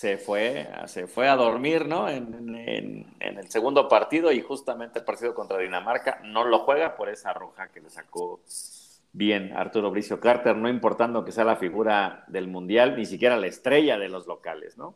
se 0.00 0.16
fue, 0.16 0.66
se 0.86 1.06
fue 1.06 1.28
a 1.28 1.36
dormir, 1.36 1.86
¿no? 1.86 2.08
En, 2.08 3.06
el 3.20 3.50
segundo 3.50 3.88
partido 3.88 4.32
y 4.32 4.40
justamente 4.40 5.00
el 5.00 5.04
partido 5.04 5.34
contra 5.34 5.58
Dinamarca 5.58 6.20
no 6.24 6.44
lo 6.44 6.60
juega 6.60 6.96
por 6.96 7.10
esa 7.10 7.32
roja 7.32 7.68
que 7.68 7.80
le 7.80 7.90
sacó 7.90 8.40
bien 9.12 9.52
Arturo 9.52 9.90
Bricio 9.90 10.20
Carter, 10.20 10.56
no 10.56 10.68
importando 10.68 11.24
que 11.24 11.32
sea 11.32 11.44
la 11.44 11.56
figura 11.56 12.24
del 12.28 12.48
Mundial, 12.48 12.96
ni 12.96 13.04
siquiera 13.04 13.36
la 13.36 13.46
estrella 13.46 13.98
de 13.98 14.08
los 14.08 14.26
locales, 14.26 14.78
¿no? 14.78 14.94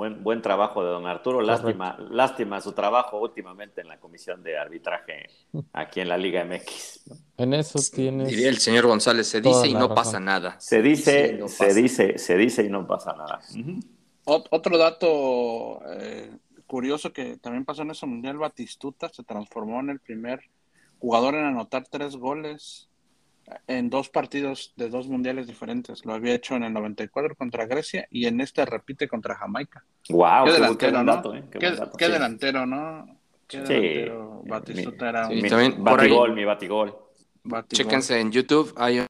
Buen, 0.00 0.24
buen 0.24 0.40
trabajo 0.40 0.82
de 0.82 0.88
don 0.88 1.06
Arturo. 1.06 1.42
Lástima, 1.42 1.98
lástima 2.10 2.62
su 2.62 2.72
trabajo 2.72 3.20
últimamente 3.20 3.82
en 3.82 3.88
la 3.88 4.00
comisión 4.00 4.42
de 4.42 4.56
arbitraje 4.56 5.28
aquí 5.74 6.00
en 6.00 6.08
la 6.08 6.16
Liga 6.16 6.42
MX. 6.42 7.04
En 7.36 7.52
eso 7.52 7.78
tienes. 7.94 8.30
Diría 8.30 8.48
el 8.48 8.56
señor 8.56 8.86
González, 8.86 9.28
se 9.28 9.42
dice 9.42 9.68
y 9.68 9.74
no 9.74 9.94
pasa 9.94 10.18
nada. 10.18 10.58
Se 10.58 10.80
dice, 10.80 11.46
se 11.48 11.74
dice, 11.74 12.16
se 12.16 12.36
dice 12.38 12.64
y 12.64 12.70
no 12.70 12.86
pasa 12.86 13.12
nada. 13.12 13.40
Otro 14.24 14.78
dato 14.78 15.82
eh, 15.86 16.30
curioso 16.66 17.12
que 17.12 17.36
también 17.36 17.66
pasó 17.66 17.82
en 17.82 17.90
ese 17.90 18.06
mundial, 18.06 18.38
Batistuta 18.38 19.10
se 19.10 19.22
transformó 19.22 19.80
en 19.80 19.90
el 19.90 20.00
primer 20.00 20.40
jugador 20.98 21.34
en 21.34 21.44
anotar 21.44 21.86
tres 21.90 22.16
goles 22.16 22.88
en 23.66 23.90
dos 23.90 24.08
partidos 24.08 24.72
de 24.76 24.88
dos 24.88 25.08
mundiales 25.08 25.46
diferentes. 25.46 26.04
Lo 26.04 26.14
había 26.14 26.34
hecho 26.34 26.56
en 26.56 26.64
el 26.64 26.72
94 26.72 27.34
contra 27.36 27.66
Grecia 27.66 28.06
y 28.10 28.26
en 28.26 28.40
este 28.40 28.64
repite 28.64 29.08
contra 29.08 29.34
Jamaica. 29.34 29.84
Wow, 30.08 30.44
qué, 30.44 30.52
delantero, 30.52 31.02
¿no? 31.02 31.22
Qué, 31.50 32.08
delantero, 32.08 32.66
¿no? 32.66 33.06
Sí. 33.48 33.58
delantero. 33.58 34.42
Batistuta 34.44 35.08
era 35.08 35.28
un... 35.28 35.42
también, 35.42 35.84
batigol, 35.84 36.34
mi 36.34 36.44
batigol. 36.44 36.96
Chéquense 37.68 38.20
en 38.20 38.30
YouTube, 38.30 38.72
hay 38.76 39.04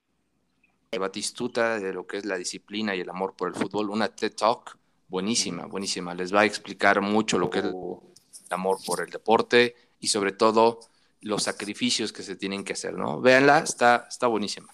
Batistuta 0.98 1.78
de 1.78 1.92
lo 1.92 2.06
que 2.06 2.16
es 2.16 2.24
la 2.24 2.36
disciplina 2.36 2.96
y 2.96 3.00
el 3.00 3.08
amor 3.08 3.34
por 3.36 3.48
el 3.48 3.54
fútbol, 3.54 3.90
una 3.90 4.08
TED 4.08 4.34
Talk 4.34 4.76
buenísima, 5.08 5.66
buenísima. 5.66 6.14
Les 6.14 6.34
va 6.34 6.40
a 6.40 6.44
explicar 6.44 7.00
mucho 7.00 7.38
lo 7.38 7.48
que 7.48 7.60
es 7.60 7.64
el 7.66 7.74
amor 8.50 8.78
por 8.84 9.00
el 9.00 9.10
deporte 9.10 9.76
y 10.00 10.08
sobre 10.08 10.32
todo 10.32 10.80
los 11.20 11.42
sacrificios 11.42 12.12
que 12.12 12.22
se 12.22 12.36
tienen 12.36 12.64
que 12.64 12.72
hacer, 12.72 12.94
¿no? 12.94 13.20
Véanla, 13.20 13.58
está, 13.58 14.06
está 14.08 14.26
buenísima. 14.26 14.68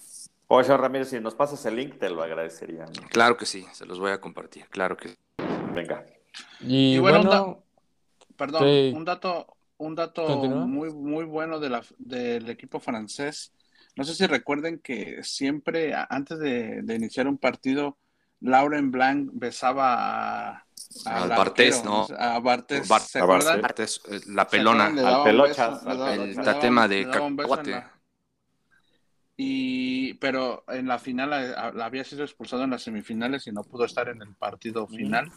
Oye, 0.48 0.76
Ramírez, 0.76 1.10
si 1.10 1.20
nos 1.20 1.34
pasas 1.34 1.64
el 1.66 1.76
link, 1.76 1.98
te 1.98 2.08
lo 2.08 2.22
agradecería. 2.22 2.84
Claro 3.10 3.36
que 3.36 3.46
sí, 3.46 3.66
se 3.72 3.84
los 3.84 3.98
voy 3.98 4.12
a 4.12 4.20
compartir, 4.20 4.66
claro 4.68 4.96
que 4.96 5.08
sí. 5.08 5.16
Venga. 5.74 6.06
Y, 6.60 6.98
bueno, 6.98 7.64
perdón, 8.36 8.94
un 8.94 9.04
dato, 9.04 9.56
un 9.78 9.94
dato 9.94 10.28
muy, 10.28 10.92
muy 10.92 11.24
bueno 11.24 11.58
de 11.58 11.70
la, 11.70 11.82
del 11.98 12.48
equipo 12.48 12.78
francés. 12.78 13.52
No 13.96 14.04
sé 14.04 14.14
si 14.14 14.26
recuerden 14.26 14.78
que 14.78 15.22
siempre, 15.24 15.94
antes 15.94 16.38
de, 16.38 16.82
de 16.82 16.94
iniciar 16.94 17.26
un 17.26 17.38
partido, 17.38 17.96
Lauren 18.40 18.90
Blanc 18.90 19.30
besaba 19.32 20.50
a 20.50 20.65
al 21.04 21.28
Bartés, 21.28 21.84
¿no? 21.84 22.06
A 22.18 22.38
Bartés, 22.40 22.88
¿se 22.88 23.18
acuerdan? 23.18 23.60
Bartés, 23.60 24.00
eh, 24.08 24.20
la 24.26 24.46
pelona. 24.48 24.86
Al 24.86 25.24
pelocha. 25.24 25.80
El 26.14 26.36
tatema 26.36 26.88
de 26.88 27.04
Cacahuate. 27.04 27.84
Y, 29.36 30.14
pero 30.14 30.64
en 30.68 30.88
la 30.88 30.98
final 30.98 31.30
la, 31.30 31.84
había 31.84 32.04
sido 32.04 32.24
expulsado 32.24 32.64
en 32.64 32.70
las 32.70 32.82
semifinales 32.82 33.46
y 33.46 33.52
no 33.52 33.62
pudo 33.62 33.84
estar 33.84 34.08
en 34.08 34.22
el 34.22 34.34
partido 34.34 34.86
final. 34.86 35.30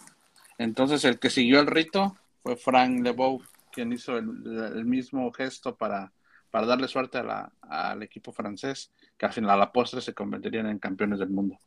Entonces 0.58 1.04
el 1.04 1.20
que 1.20 1.30
siguió 1.30 1.60
el 1.60 1.68
rito 1.68 2.16
fue 2.42 2.56
Frank 2.56 3.02
Leboeuf, 3.04 3.46
quien 3.72 3.92
hizo 3.92 4.18
el, 4.18 4.86
mismo 4.86 5.32
gesto 5.34 5.76
para, 5.76 6.14
para 6.50 6.66
darle 6.66 6.88
suerte 6.88 7.18
a 7.18 7.24
la, 7.24 7.52
al 7.62 8.02
equipo 8.02 8.32
francés, 8.32 8.92
que 9.18 9.26
al 9.26 9.34
final 9.34 9.52
a 9.52 9.58
la 9.58 9.72
postre 9.72 10.00
se 10.00 10.14
convertirían 10.14 10.68
en 10.68 10.80
campeones 10.80 11.20
del 11.20 11.30
mundo. 11.30 11.58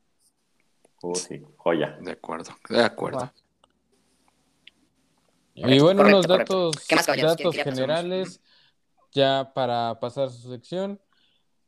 Oh, 1.02 1.14
sí, 1.14 1.42
joya. 1.56 1.98
De 2.00 2.12
acuerdo, 2.12 2.56
de 2.68 2.82
acuerdo. 2.82 3.30
Y 5.54 5.78
bueno, 5.80 6.02
unos 6.02 6.26
datos, 6.26 6.74
datos 6.88 7.54
generales, 7.56 8.40
ya 9.12 9.52
para 9.54 10.00
pasar 10.00 10.30
su 10.30 10.50
sección, 10.50 11.00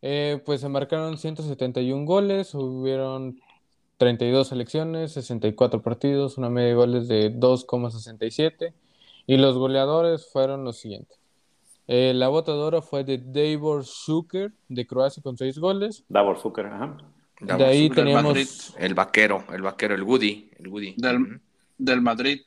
eh, 0.01 0.40
pues 0.44 0.61
se 0.61 0.68
marcaron 0.68 1.18
171 1.18 2.05
goles, 2.07 2.55
hubieron 2.55 3.40
32 3.99 4.49
selecciones, 4.49 5.12
64 5.12 5.83
partidos, 5.83 6.38
una 6.38 6.51
media 6.51 6.68
de 6.68 6.75
goles 6.75 7.09
de 7.09 7.35
2,67 7.35 8.73
y 9.27 9.37
los 9.37 9.57
goleadores 9.57 10.29
fueron 10.31 10.64
los 10.64 10.79
siguientes. 10.79 11.18
Eh, 11.87 12.12
la 12.14 12.29
bota 12.29 12.53
de 12.53 12.59
oro 12.59 12.83
fue 12.83 13.05
de 13.05 13.18
Davor 13.18 13.85
Zucker 13.85 14.53
de 14.68 14.87
Croacia 14.87 15.23
con 15.23 15.37
6 15.37 15.59
goles. 15.59 16.05
Davor 16.09 16.38
Zucker, 16.38 16.66
ajá. 16.66 16.97
de 17.40 17.64
ahí 17.64 17.90
teníamos 17.90 18.75
el 18.79 18.94
vaquero, 18.94 19.44
el 19.53 19.62
vaquero, 19.62 19.94
el 19.94 20.03
Woody, 20.03 20.51
el 20.59 20.68
Woody. 20.68 20.94
Del, 20.97 21.40
del 21.77 22.01
Madrid. 22.01 22.40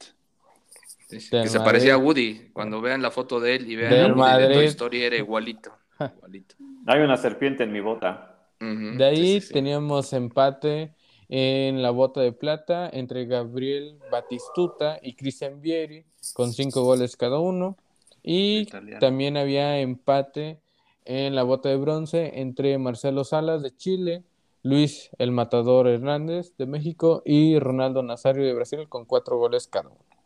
Que 1.08 1.48
se 1.48 1.60
parecía 1.60 1.96
a 1.96 1.98
Woody. 1.98 2.50
Cuando 2.54 2.82
vean 2.82 3.02
la 3.02 3.12
foto 3.12 3.39
de 3.39 3.56
él 3.56 3.70
y 3.70 3.76
vean 3.76 3.93
el 3.93 4.15
Madrid. 4.15 4.48
de 4.48 4.54
Toy 4.54 4.65
Story, 4.65 5.04
era 5.04 5.15
igualito. 5.15 5.72
igualito. 6.00 6.56
Hay 6.86 7.02
una 7.02 7.17
serpiente 7.17 7.63
en 7.63 7.72
mi 7.72 7.80
bota. 7.80 8.36
de 8.60 9.04
ahí 9.04 9.41
teníamos 9.41 10.13
empate 10.13 10.93
en 11.30 11.82
la 11.82 11.91
bota 11.91 12.22
de 12.22 12.32
plata 12.32 12.89
entre 12.91 13.26
Gabriel 13.26 13.98
Batistuta 14.12 15.00
y 15.02 15.13
Cristian 15.13 15.62
Vieri 15.62 16.06
con 16.34 16.54
cinco 16.54 16.84
goles 16.84 17.17
cada 17.17 17.39
uno. 17.39 17.78
Y 18.24 18.65
también 19.00 19.38
había 19.38 19.80
empate 19.80 20.60
en 21.06 21.36
la 21.36 21.43
bota 21.43 21.70
de 21.70 21.78
bronce 21.78 22.41
entre 22.41 22.78
Marcelo 22.78 23.24
Salas 23.24 23.62
de 23.62 23.74
Chile, 23.76 24.24
Luis 24.63 25.10
el 25.17 25.32
Matador 25.32 25.88
Hernández 25.88 26.54
de 26.58 26.65
México 26.65 27.22
y 27.26 27.58
Ronaldo 27.60 28.04
Nazario 28.04 28.46
de 28.46 28.54
Brasil 28.54 28.89
con 28.89 29.06
cuatro 29.06 29.38
goles 29.38 29.67
cada 29.67 29.88
uno. 29.89 30.16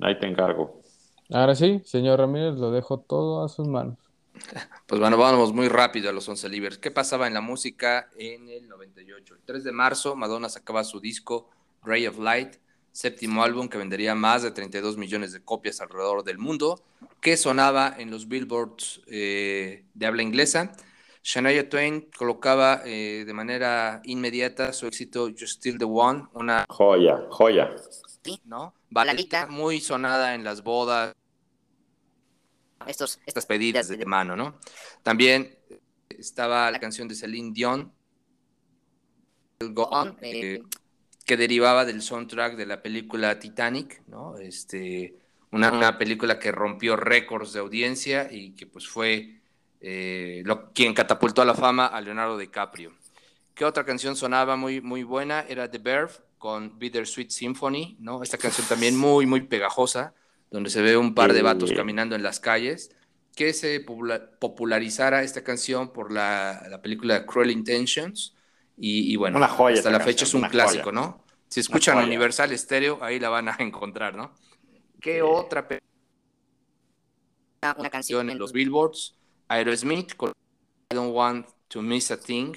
Ahí 0.00 0.18
te 0.18 0.26
encargo. 0.26 0.82
Ahora 1.30 1.54
sí, 1.54 1.80
señor 1.84 2.20
Ramírez, 2.20 2.54
lo 2.54 2.70
dejo 2.70 3.00
todo 3.00 3.44
a 3.44 3.48
sus 3.48 3.66
manos. 3.66 3.98
Pues 4.86 5.00
bueno, 5.00 5.16
vamos 5.16 5.52
muy 5.52 5.68
rápido 5.68 6.10
a 6.10 6.12
los 6.12 6.28
11 6.28 6.48
libres. 6.48 6.78
¿Qué 6.78 6.90
pasaba 6.90 7.26
en 7.26 7.34
la 7.34 7.40
música 7.40 8.08
en 8.16 8.48
el 8.48 8.68
98? 8.68 9.34
El 9.34 9.40
3 9.44 9.64
de 9.64 9.72
marzo, 9.72 10.14
Madonna 10.14 10.48
sacaba 10.48 10.84
su 10.84 11.00
disco 11.00 11.48
Ray 11.82 12.06
of 12.06 12.18
Light, 12.18 12.56
séptimo 12.92 13.42
álbum 13.42 13.68
que 13.68 13.78
vendería 13.78 14.14
más 14.14 14.42
de 14.42 14.50
32 14.50 14.96
millones 14.96 15.32
de 15.32 15.42
copias 15.42 15.80
alrededor 15.80 16.22
del 16.22 16.38
mundo, 16.38 16.80
que 17.20 17.36
sonaba 17.36 17.94
en 17.98 18.10
los 18.10 18.28
billboards 18.28 19.00
eh, 19.06 19.84
de 19.94 20.06
habla 20.06 20.22
inglesa. 20.22 20.72
Shania 21.22 21.68
Twain 21.68 22.08
colocaba 22.16 22.82
eh, 22.84 23.24
de 23.26 23.32
manera 23.32 24.00
inmediata 24.04 24.72
su 24.72 24.86
éxito 24.86 25.28
You 25.28 25.46
Still 25.46 25.78
the 25.78 25.84
One, 25.84 26.24
una 26.34 26.64
joya, 26.68 27.26
joya. 27.30 27.74
¿no? 28.44 28.74
Baladita 28.96 29.46
muy 29.46 29.78
sonada 29.80 30.34
en 30.34 30.42
las 30.42 30.62
bodas, 30.62 31.14
estos, 32.86 33.20
estas 33.26 33.44
pedidas 33.44 33.88
de 33.88 34.06
mano, 34.06 34.36
¿no? 34.36 34.58
También 35.02 35.54
estaba 36.08 36.70
la 36.70 36.80
canción 36.80 37.06
de 37.06 37.14
Celine 37.14 37.52
Dion, 37.52 37.92
Go 39.60 39.82
On, 39.84 40.16
eh, 40.22 40.62
que 41.26 41.36
derivaba 41.36 41.84
del 41.84 42.00
soundtrack 42.00 42.56
de 42.56 42.64
la 42.64 42.80
película 42.80 43.38
Titanic, 43.38 44.02
¿no? 44.06 44.38
Este, 44.38 45.14
una, 45.50 45.70
una 45.72 45.98
película 45.98 46.38
que 46.38 46.50
rompió 46.50 46.96
récords 46.96 47.52
de 47.52 47.60
audiencia 47.60 48.28
y 48.32 48.52
que 48.52 48.66
pues 48.66 48.88
fue 48.88 49.42
eh, 49.82 50.42
lo, 50.46 50.72
quien 50.72 50.94
catapultó 50.94 51.42
a 51.42 51.44
la 51.44 51.54
fama 51.54 51.86
a 51.86 52.00
Leonardo 52.00 52.38
DiCaprio. 52.38 52.94
¿Qué 53.54 53.66
otra 53.66 53.84
canción 53.84 54.16
sonaba 54.16 54.56
muy, 54.56 54.80
muy 54.80 55.02
buena? 55.02 55.44
Era 55.48 55.70
The 55.70 55.78
Verve 55.78 56.14
con 56.38 56.78
Bittersweet 56.78 57.30
Symphony, 57.30 57.96
¿no? 58.00 58.22
Esta 58.22 58.38
canción 58.38 58.66
también 58.66 58.96
muy, 58.96 59.26
muy 59.26 59.42
pegajosa, 59.42 60.14
donde 60.50 60.70
se 60.70 60.82
ve 60.82 60.96
un 60.96 61.14
par 61.14 61.32
de 61.32 61.42
vatos 61.42 61.72
caminando 61.72 62.14
en 62.14 62.22
las 62.22 62.40
calles, 62.40 62.94
que 63.34 63.52
se 63.52 63.80
popularizara 63.80 65.22
esta 65.22 65.42
canción 65.44 65.92
por 65.92 66.12
la, 66.12 66.66
la 66.70 66.80
película 66.80 67.26
Cruel 67.26 67.50
Intentions, 67.50 68.34
y, 68.78 69.16
bueno, 69.16 69.42
hasta 69.42 69.90
la 69.90 70.00
fecha 70.00 70.24
es 70.24 70.34
un 70.34 70.42
clásico, 70.42 70.92
¿no? 70.92 71.24
Si 71.48 71.60
escuchan 71.60 71.98
Universal 71.98 72.56
Stereo, 72.56 72.98
ahí 73.02 73.18
la 73.18 73.30
van 73.30 73.48
a 73.48 73.56
encontrar, 73.58 74.14
¿no? 74.14 74.34
¿Qué 75.00 75.22
otra 75.22 75.66
una 77.78 77.90
canción 77.90 78.30
en 78.30 78.38
los 78.38 78.52
billboards? 78.52 79.16
Aerosmith 79.48 80.14
con 80.14 80.32
I 80.90 80.94
Don't 80.94 81.14
Want 81.14 81.46
to 81.68 81.82
Miss 81.82 82.10
a 82.10 82.20
Thing, 82.20 82.54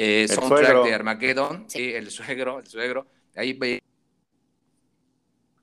eh, 0.00 0.28
soundtrack 0.28 0.84
de 0.84 0.94
Armageddon, 0.94 1.64
sí. 1.68 1.92
el 1.92 2.08
suegro, 2.10 2.60
el 2.60 2.66
suegro. 2.68 3.08
Ahí 3.34 3.58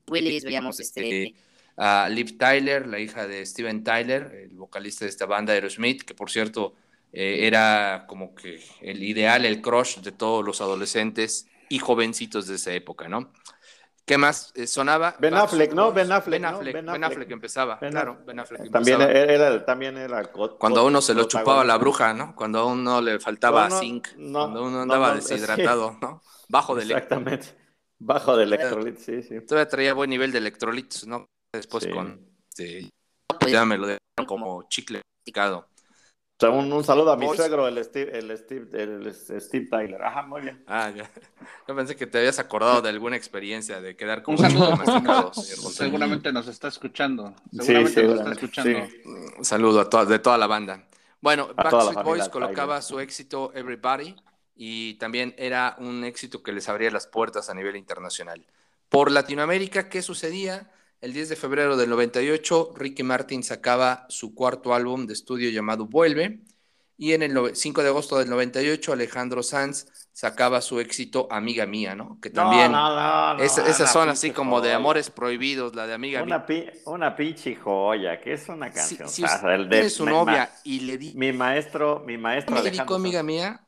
Willis 0.08 0.44
veíamos 0.44 0.80
este, 0.82 1.28
este 1.28 1.40
a 1.78 2.10
Liv 2.10 2.38
Tyler, 2.38 2.86
la 2.86 3.00
hija 3.00 3.28
de 3.28 3.46
Steven 3.46 3.84
Tyler, 3.84 4.50
el 4.50 4.58
vocalista 4.58 5.06
de 5.06 5.10
esta 5.10 5.26
banda 5.26 5.54
Aerosmith, 5.54 6.04
que 6.04 6.14
por 6.14 6.30
cierto 6.30 6.76
eh, 7.14 7.48
era 7.48 8.06
como 8.08 8.36
que 8.36 8.60
el 8.82 9.04
ideal, 9.04 9.46
el 9.46 9.62
crush 9.62 10.00
de 10.00 10.12
todos 10.12 10.46
los 10.46 10.60
adolescentes 10.60 11.48
y 11.70 11.80
jovencitos 11.80 12.48
de 12.48 12.56
esa 12.56 12.74
época, 12.74 13.08
¿no? 13.08 13.32
¿Qué 14.06 14.20
más 14.20 14.52
eh, 14.56 14.68
sonaba? 14.68 15.16
Ben 15.20 15.34
Affleck, 15.34 15.74
¿no? 15.74 15.92
Ben 15.92 16.12
Affleck. 16.12 16.40
Ben 16.40 16.46
Affleck, 16.46 16.74
ben 16.76 17.04
Affleck, 17.04 17.32
empezaba, 17.32 17.80
claro. 17.80 18.20
Ben 18.26 18.40
Affleck 18.40 18.72
también 18.72 19.02
Era, 19.02 19.66
también 19.66 19.98
era. 19.98 20.24
Cuando 20.32 20.82
a 20.82 20.84
uno 20.84 21.02
se 21.02 21.16
lo 21.16 21.24
chupaba 21.24 21.64
la 21.64 21.78
bruja, 21.78 22.14
¿no? 22.14 22.36
Cuando 22.36 22.60
a 22.60 22.66
uno 22.66 23.02
le 23.02 23.20
faltaba 23.20 23.70
zinc, 23.72 24.10
cuando 24.16 24.64
uno 24.64 24.82
andaba 24.82 25.16
deshidratado, 25.16 25.98
¿no? 26.02 26.22
Bajo 26.50 26.76
de 26.76 26.84
Exactamente. 26.84 27.48
Bajo 27.98 28.38
de 28.38 28.44
electrolitos, 28.44 29.04
sí, 29.04 29.24
sí. 29.24 29.42
Todavía 29.42 29.70
traía 29.70 29.94
buen 29.94 30.10
nivel 30.10 30.32
de 30.32 30.38
electrolitos, 30.38 31.08
¿no? 31.08 31.26
Después 31.52 31.88
con. 31.88 32.30
Este, 32.50 32.90
ya 33.48 33.66
me 33.66 33.78
lo 33.78 33.88
dejaron 33.88 34.28
como 34.28 34.68
chicle 34.70 35.02
picado 35.24 35.68
un, 36.44 36.84
saludo 36.84 37.12
a 37.12 37.18
mi 37.18 37.28
suegro, 37.34 37.68
el 37.68 37.84
Steve, 37.84 38.18
el, 38.18 38.38
Steve, 38.38 38.68
el 38.74 39.14
Steve 39.14 39.68
Tyler. 39.70 40.02
Ajá, 40.02 40.24
muy 40.24 40.42
bien. 40.42 40.64
Ah, 40.68 40.92
ya. 40.96 41.10
Yo 41.68 41.76
pensé 41.76 41.96
que 41.96 42.08
te 42.08 42.18
habías 42.18 42.40
acordado 42.40 42.82
de 42.82 42.90
alguna 42.90 43.16
experiencia 43.16 43.80
de 43.80 43.96
quedar 43.96 44.22
con 44.22 44.36
un 44.36 44.40
saludo. 44.40 45.34
Seguramente 45.34 46.34
nos 46.34 46.48
está 46.48 46.68
escuchando. 46.68 47.34
Seguramente 47.52 48.04
nos 48.04 48.20
está 48.20 48.32
escuchando. 48.32 48.80
Un 49.38 49.46
saludo 49.46 49.80
a 49.80 50.06
de 50.06 50.20
toda 50.20 50.38
la 50.38 50.48
banda. 50.48 50.86
Bueno, 51.22 51.50
Backstreet 51.56 52.04
Boys 52.04 52.30
colocaba 52.30 52.82
su 52.82 53.00
éxito 53.00 53.52
Everybody 53.56 54.16
y 54.56 54.96
también 54.96 55.34
era 55.38 55.76
un 55.80 56.04
éxito 56.04 56.44
que 56.44 56.52
les 56.52 56.68
abría 56.70 56.92
las 56.92 57.08
puertas 57.08 57.50
a 57.50 57.54
nivel 57.54 57.76
internacional. 57.78 58.46
Por 58.90 59.12
Latinoamérica, 59.12 59.90
¿qué 59.90 60.02
sucedía? 60.02 60.72
El 61.02 61.14
10 61.14 61.30
de 61.30 61.36
febrero 61.36 61.78
del 61.78 61.90
98, 61.90 62.74
Ricky 62.76 63.04
Martin 63.04 63.44
sacaba 63.44 64.06
su 64.10 64.34
cuarto 64.34 64.74
álbum 64.74 65.06
de 65.06 65.14
estudio 65.14 65.50
llamado 65.50 65.86
Vuelve. 65.86 66.42
Y 66.98 67.12
en 67.12 67.24
el 67.24 67.56
5 67.56 67.84
de 67.84 67.90
agosto 67.90 68.18
del 68.18 68.30
98, 68.30 68.94
Alejandro 68.94 69.44
Sanz 69.44 69.86
sacaba 70.14 70.62
su 70.62 70.80
éxito 70.80 71.28
Amiga 71.30 71.66
Mía, 71.66 71.94
¿no? 71.94 72.20
Que 72.22 72.30
también. 72.30 72.74
esas 73.40 73.92
son 73.92 74.08
así 74.08 74.32
como 74.32 74.62
de 74.62 74.72
amores 74.72 75.10
prohibidos, 75.10 75.76
la 75.76 75.88
de 75.88 75.94
Amiga 75.94 76.24
Mía. 76.24 76.46
una 76.86 77.16
pinche 77.16 77.56
joya, 77.56 78.22
que 78.22 78.34
es 78.34 78.48
una 78.48 78.72
canción. 78.72 79.10
Si, 79.10 79.26
si 79.28 79.90
su 79.90 80.06
novia 80.06 80.50
y 80.64 80.80
le 80.82 80.98
di. 80.98 81.14
Mi 81.16 81.34
maestro, 81.34 82.02
mi 82.06 82.18
maestro. 82.18 82.56
Le 82.56 82.62
dedicó 82.62 82.96
Amiga 82.96 83.22
Mía. 83.22 83.62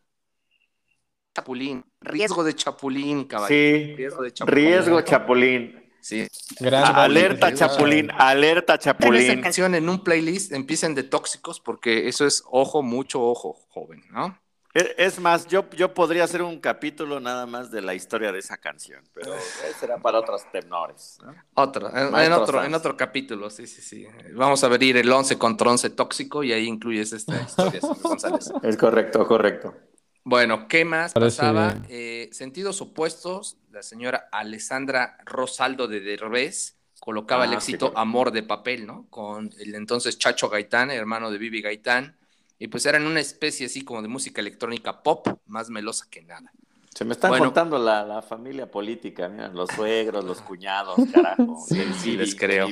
Chapulín. 1.35 1.83
Riesgo 1.99 2.43
de 2.43 2.55
Chapulín, 2.55 3.25
caballero. 3.25 3.87
Sí. 3.87 3.95
Riesgo 3.95 4.23
de 4.23 4.33
Chapulín. 4.33 4.65
Riesgo 4.65 5.01
Chapulín. 5.01 5.86
Sí. 6.07 6.25
alerta 6.63 7.53
Chapulín, 7.53 8.09
alerta 8.11 8.79
Chapulín. 8.79 9.29
Esa 9.29 9.41
canción 9.41 9.75
en 9.75 9.89
un 9.89 10.05
playlist 10.05 10.53
empiecen 10.53 10.95
de 10.95 11.03
tóxicos 11.03 11.59
porque 11.59 12.07
eso 12.07 12.25
es 12.25 12.45
ojo, 12.49 12.81
mucho 12.81 13.21
ojo, 13.21 13.57
joven, 13.67 14.01
¿no? 14.09 14.39
E, 14.73 14.95
es 14.99 15.19
más, 15.19 15.47
yo, 15.47 15.69
yo 15.71 15.93
podría 15.93 16.23
hacer 16.23 16.43
un 16.43 16.61
capítulo 16.61 17.19
nada 17.19 17.45
más 17.45 17.71
de 17.71 17.81
la 17.81 17.93
historia 17.93 18.31
de 18.31 18.39
esa 18.39 18.55
canción, 18.55 19.03
pero 19.13 19.33
será 19.81 19.97
para 19.97 20.19
otros 20.19 20.49
tenores. 20.49 21.17
Otro, 21.55 21.93
en, 21.93 22.31
otro, 22.31 22.63
en 22.63 22.73
otro 22.73 22.95
capítulo, 22.95 23.49
sí, 23.49 23.67
sí, 23.67 23.81
sí. 23.81 24.07
Vamos 24.33 24.63
a 24.63 24.67
abrir 24.67 24.95
el 24.95 25.11
11 25.11 25.37
contra 25.37 25.69
11 25.71 25.89
tóxico 25.89 26.41
y 26.41 26.53
ahí 26.53 26.67
incluyes 26.67 27.11
esta 27.11 27.41
historia, 27.41 27.81
González. 28.01 28.49
Es 28.63 28.77
correcto, 28.77 29.27
correcto. 29.27 29.75
Bueno, 30.23 30.67
¿qué 30.67 30.83
más 30.83 31.13
pasaba? 31.13 31.75
Eh, 31.87 32.29
sentidos 32.33 32.81
opuestos, 32.81 33.57
la 33.77 33.83
señora 33.83 34.27
Alessandra 34.31 35.19
Rosaldo 35.23 35.87
de 35.87 35.99
Derbez 35.99 36.77
colocaba 36.99 37.45
el 37.45 37.51
ah, 37.51 37.57
éxito 37.57 37.93
Amor 37.95 38.31
de 38.31 38.41
Papel, 38.41 38.87
¿no? 38.87 39.05
Con 39.11 39.51
el 39.59 39.75
entonces 39.75 40.17
Chacho 40.17 40.49
Gaitán, 40.49 40.89
hermano 40.89 41.29
de 41.29 41.37
Vivi 41.37 41.61
Gaitán, 41.61 42.17
y 42.57 42.69
pues 42.69 42.87
eran 42.87 43.05
una 43.05 43.19
especie 43.19 43.67
así 43.67 43.83
como 43.83 44.01
de 44.01 44.07
música 44.07 44.41
electrónica 44.41 45.03
pop, 45.03 45.27
más 45.45 45.69
melosa 45.69 46.07
que 46.09 46.23
nada. 46.23 46.51
Se 46.95 47.05
me 47.05 47.13
están 47.13 47.37
contando 47.37 47.77
la, 47.77 48.23
familia 48.23 48.65
política, 48.65 49.29
mira, 49.29 49.49
los 49.49 49.69
suegros, 49.75 50.25
los 50.25 50.41
cuñados, 50.41 50.97
carajo. 51.13 51.63
sí, 51.67 51.79
sí, 52.01 52.17
les 52.17 52.33
creo. 52.33 52.69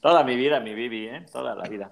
toda 0.00 0.24
mi 0.24 0.36
vida, 0.36 0.58
mi 0.60 0.72
Vivi, 0.72 1.08
¿eh? 1.08 1.26
Toda 1.30 1.54
la 1.54 1.68
vida. 1.68 1.90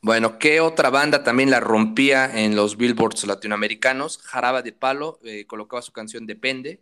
Bueno, 0.00 0.38
¿qué 0.38 0.60
otra 0.60 0.90
banda 0.90 1.24
también 1.24 1.50
la 1.50 1.58
rompía 1.58 2.30
en 2.32 2.54
los 2.54 2.76
billboards 2.76 3.26
latinoamericanos? 3.26 4.18
Jaraba 4.18 4.62
de 4.62 4.70
Palo 4.70 5.18
eh, 5.24 5.46
colocaba 5.46 5.82
su 5.82 5.90
canción 5.90 6.26
Depende, 6.26 6.80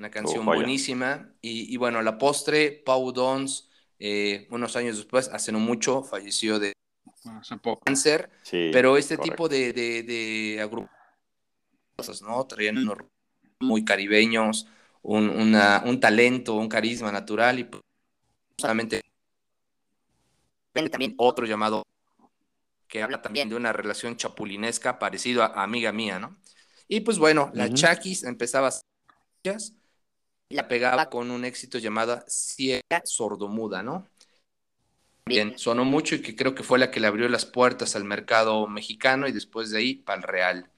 una 0.00 0.10
canción 0.10 0.44
buenísima. 0.44 1.30
Y, 1.42 1.76
bueno, 1.76 1.98
a 1.98 2.02
la 2.02 2.18
postre, 2.18 2.82
Pau 2.84 3.12
Dons, 3.12 3.68
eh, 3.98 4.48
unos 4.50 4.74
años 4.74 4.96
después, 4.96 5.28
hace 5.28 5.52
no 5.52 5.60
mucho, 5.60 6.02
falleció 6.02 6.58
de 6.58 6.72
cáncer. 7.84 8.30
pero 8.50 8.96
este 8.96 9.18
tipo 9.18 9.48
de, 9.48 9.72
de, 9.74 10.58
agrupos, 10.60 12.22
¿no? 12.22 12.46
Traían 12.46 12.78
unos 12.78 12.96
muy 13.60 13.84
caribeños, 13.84 14.66
un, 15.02 15.28
un 15.28 16.00
talento, 16.00 16.54
un 16.54 16.68
carisma 16.68 17.12
natural 17.12 17.58
y 17.58 17.68
solamente 18.56 19.02
también 20.90 21.14
otro 21.18 21.44
llamado 21.44 21.84
que 22.88 23.02
habla 23.02 23.20
también 23.20 23.50
de 23.50 23.54
una 23.54 23.72
relación 23.72 24.16
chapulinesca 24.16 24.98
parecido 24.98 25.42
a, 25.42 25.62
Amiga 25.62 25.92
Mía, 25.92 26.18
¿no? 26.18 26.38
Y 26.88 27.00
pues 27.00 27.18
bueno, 27.18 27.50
la 27.54 27.72
Chakis 27.72 28.24
empezaba 28.24 28.68
a 28.68 28.72
la 30.50 30.68
pegaba 30.68 31.08
con 31.08 31.30
un 31.30 31.44
éxito 31.44 31.78
llamado 31.78 32.22
Ciega 32.28 33.02
Sordomuda, 33.04 33.82
¿no? 33.82 34.06
bien 35.30 35.56
sonó 35.58 35.84
mucho 35.84 36.16
y 36.16 36.22
que 36.22 36.34
creo 36.34 36.54
que 36.56 36.64
fue 36.64 36.78
la 36.78 36.90
que 36.90 36.98
le 36.98 37.06
abrió 37.06 37.28
las 37.28 37.46
puertas 37.46 37.94
al 37.94 38.04
mercado 38.04 38.66
mexicano 38.66 39.28
y 39.28 39.32
después 39.32 39.70
de 39.70 39.78
ahí 39.78 39.94
para 39.94 40.18
el 40.18 40.24
Real. 40.24 40.70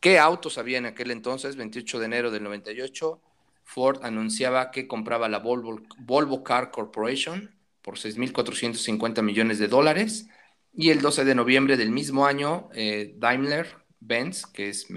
¿Qué 0.00 0.18
autos 0.18 0.58
había 0.58 0.78
en 0.78 0.86
aquel 0.86 1.10
entonces? 1.10 1.56
28 1.56 1.98
de 1.98 2.04
enero 2.04 2.30
del 2.30 2.44
98, 2.44 3.20
Ford 3.64 3.98
anunciaba 4.04 4.70
que 4.70 4.86
compraba 4.86 5.28
la 5.28 5.38
Volvo, 5.40 6.44
Car 6.44 6.70
Corporation 6.70 7.52
por 7.82 7.96
6.450 7.98 9.22
millones 9.22 9.58
de 9.58 9.66
dólares 9.66 10.28
y 10.72 10.90
el 10.90 11.00
12 11.00 11.24
de 11.24 11.34
noviembre 11.34 11.76
del 11.76 11.90
mismo 11.90 12.26
año 12.26 12.68
eh, 12.74 13.14
Daimler 13.16 13.74
Benz, 13.98 14.46
que 14.46 14.68
es 14.68 14.88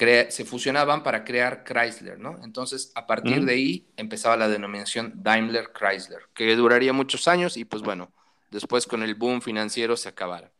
Se 0.00 0.46
fusionaban 0.46 1.02
para 1.02 1.24
crear 1.24 1.62
Chrysler, 1.62 2.18
¿no? 2.18 2.40
Entonces, 2.42 2.90
a 2.94 3.06
partir 3.06 3.44
de 3.44 3.52
ahí 3.52 3.86
empezaba 3.98 4.34
la 4.34 4.48
denominación 4.48 5.12
Daimler 5.16 5.72
Chrysler, 5.78 6.22
que 6.32 6.56
duraría 6.56 6.94
muchos 6.94 7.28
años 7.28 7.58
y 7.58 7.66
pues 7.66 7.82
bueno, 7.82 8.10
después 8.50 8.86
con 8.86 9.02
el 9.02 9.14
boom 9.14 9.42
financiero 9.42 9.98
se 9.98 10.08
acabara. 10.08 10.52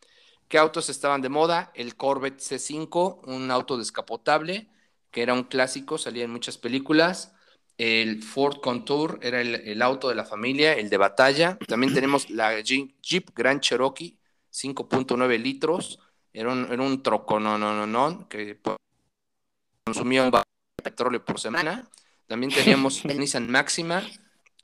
¿Qué 0.49 0.59
autos 0.59 0.91
estaban 0.91 1.23
de 1.23 1.31
moda? 1.31 1.73
El 1.75 1.97
Corvette 1.97 2.39
C5, 2.39 3.21
un 3.29 3.51
auto 3.51 3.79
descapotable, 3.79 4.69
que 5.11 5.23
era 5.23 5.33
un 5.33 5.45
clásico, 5.45 5.97
salía 5.97 6.25
en 6.25 6.31
muchas 6.33 6.59
películas. 6.59 7.33
El 7.79 8.23
Ford 8.23 8.61
Contour 8.61 9.21
era 9.23 9.41
el, 9.41 9.81
auto 9.81 10.11
de 10.11 10.17
la 10.17 10.27
familia, 10.27 10.75
el 10.75 10.91
de 10.91 10.99
batalla. 10.99 11.59
También 11.67 11.95
tenemos 11.95 12.29
la 12.29 12.61
Jeep 12.61 13.31
Grand 13.35 13.63
Cherokee, 13.63 14.19
5.9 14.53 15.39
litros. 15.39 15.99
Era 16.35 16.53
un, 16.53 16.71
era 16.71 16.83
un 16.83 17.03
troco, 17.03 17.41
no, 17.41 17.57
no, 17.57 17.75
no, 17.75 17.87
no, 17.87 18.29
que 18.29 18.61
consumía 19.91 20.23
un 20.23 20.31
barril 20.31 20.45
de 20.77 20.83
petróleo 20.85 21.25
por 21.25 21.41
semana. 21.41 21.89
También 22.29 22.53
teníamos 22.53 23.05
el 23.05 23.19
Nissan 23.19 23.51
Maxima, 23.51 24.03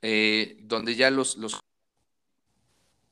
eh, 0.01 0.57
donde 0.61 0.95
ya 0.95 1.11
los, 1.11 1.35
los 1.35 1.59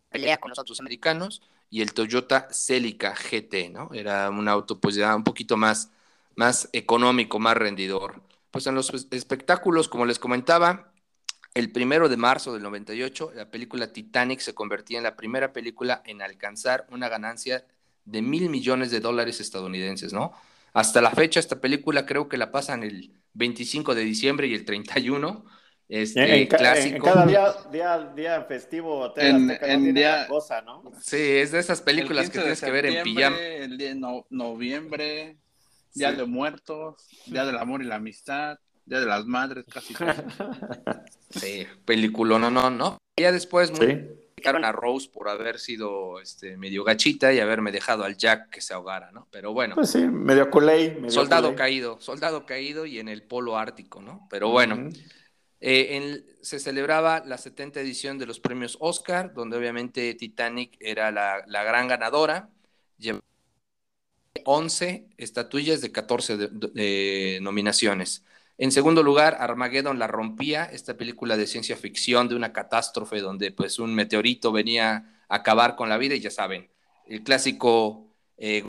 pelea 0.10 0.38
con 0.38 0.50
los 0.50 0.60
autos 0.60 0.80
americanos, 0.80 1.42
y 1.70 1.82
el 1.82 1.94
Toyota 1.94 2.48
Celica 2.52 3.14
GT, 3.14 3.70
¿no? 3.70 3.90
Era 3.94 4.30
un 4.30 4.48
auto 4.48 4.80
pues 4.80 4.96
ya 4.96 5.14
un 5.14 5.26
poquito 5.26 5.58
más, 5.58 5.92
más 6.36 6.70
económico, 6.72 7.38
más 7.38 7.58
rendidor. 7.58 8.22
Pues 8.50 8.66
en 8.68 8.76
los 8.76 8.90
espectáculos, 9.12 9.90
como 9.90 10.06
les 10.06 10.18
comentaba, 10.18 10.94
el 11.54 11.74
primero 11.74 12.08
de 12.08 12.16
marzo 12.16 12.54
del 12.54 12.64
98, 12.64 13.34
la 13.36 13.52
película 13.52 13.92
Titanic 13.92 14.40
se 14.40 14.54
convertía 14.54 15.00
en 15.00 15.04
la 15.04 15.18
primera 15.18 15.52
película 15.52 16.02
en 16.06 16.22
alcanzar 16.22 16.88
una 16.92 17.10
ganancia 17.10 17.66
de 18.06 18.22
mil 18.22 18.50
millones 18.50 18.90
de 18.92 19.02
dólares 19.02 19.42
estadounidenses, 19.42 20.14
¿no? 20.14 20.32
Hasta 20.76 21.02
la 21.02 21.10
fecha, 21.12 21.40
esta 21.40 21.62
película 21.62 22.06
creo 22.06 22.28
que 22.28 22.36
la 22.36 22.52
pasan 22.52 22.84
el 22.84 23.14
25 23.34 23.96
de 23.96 24.04
diciembre 24.04 24.48
y 24.48 24.54
el 24.54 24.66
31. 24.66 25.46
Este, 25.88 26.42
en, 26.42 26.48
clásico. 26.48 27.08
En 27.08 27.14
cada 27.14 27.26
día, 27.72 28.12
día, 28.14 28.44
festivo, 28.44 29.14
en, 29.16 29.58
en 29.62 29.94
día, 29.94 30.28
cosa, 30.28 30.62
¿no? 30.62 30.84
Sí, 31.00 31.16
es 31.16 31.54
de 31.54 31.60
esas 31.60 31.82
películas 31.82 32.30
que 32.30 32.40
tienes 32.40 32.60
que 32.60 32.72
ver 32.72 32.88
en 32.88 33.04
pijama. 33.04 33.38
El 33.38 33.78
día 33.78 33.94
de 33.94 34.24
noviembre, 34.30 35.38
Día 35.94 36.12
de 36.12 36.26
Muertos, 36.26 37.08
Día 37.26 37.46
del 37.46 37.58
Amor 37.58 37.82
y 37.82 37.86
la 37.86 37.96
Amistad, 37.96 38.60
Día 38.86 39.00
de 39.00 39.06
las 39.06 39.26
Madres, 39.26 39.64
casi. 39.72 39.96
sí, 41.30 41.66
película, 41.86 42.38
no, 42.38 42.52
no, 42.52 42.70
no. 42.70 42.98
Ya 43.16 43.32
después, 43.32 43.72
¿Sí? 43.80 44.25
A 44.48 44.72
Rose 44.72 45.10
por 45.12 45.30
haber 45.30 45.60
sido 45.60 46.20
este, 46.20 46.58
medio 46.58 46.84
gachita 46.84 47.34
y 47.34 47.40
haberme 47.40 47.72
dejado 47.72 48.04
al 48.04 48.18
Jack 48.18 48.50
que 48.50 48.62
se 48.62 48.74
ahogara, 48.74 49.12
¿no? 49.12 49.28
Pero 49.32 49.54
bueno. 49.54 49.76
Pues 49.76 49.92
sí, 49.92 50.00
medio 50.00 50.50
culé. 50.50 51.10
soldado 51.10 51.56
caído, 51.56 52.00
soldado 52.00 52.46
caído 52.46 52.86
y 52.86 53.00
en 53.00 53.08
el 53.08 53.24
polo 53.24 53.58
ártico, 53.58 54.02
¿no? 54.02 54.28
Pero 54.30 54.50
bueno. 54.50 54.90
Eh, 55.62 56.24
se 56.42 56.60
celebraba 56.60 57.24
la 57.26 57.38
70 57.40 57.80
edición 57.80 58.20
de 58.20 58.28
los 58.28 58.40
premios 58.40 58.78
Oscar, 58.80 59.34
donde 59.34 59.58
obviamente 59.58 60.14
Titanic 60.14 60.78
era 60.80 61.12
la, 61.12 61.44
gran 61.48 61.88
ganadora. 61.88 62.50
Llevó 62.98 63.22
11 64.44 65.08
estatuillas 65.18 65.82
de 65.82 65.92
14 65.92 67.40
nominaciones. 67.42 68.24
En 68.58 68.72
segundo 68.72 69.04
lugar, 69.04 69.36
Armageddon 69.40 70.00
la 70.00 70.08
rompía, 70.08 70.64
esta 70.66 70.96
película 70.96 71.36
de 71.36 71.46
ciencia 71.46 71.76
ficción 71.76 72.30
de 72.30 72.36
una 72.36 72.54
catástrofe 72.54 73.20
donde 73.20 73.52
pues 73.52 73.80
un 73.80 73.94
meteorito 73.94 74.54
venía 74.54 75.24
a 75.28 75.36
acabar 75.36 75.76
con 75.76 75.90
la 75.90 75.98
vida 75.98 76.16
y 76.16 76.22
ya 76.22 76.32
saben, 76.32 76.70
el 77.06 77.22
clásico 77.24 78.08
eh, 78.38 78.64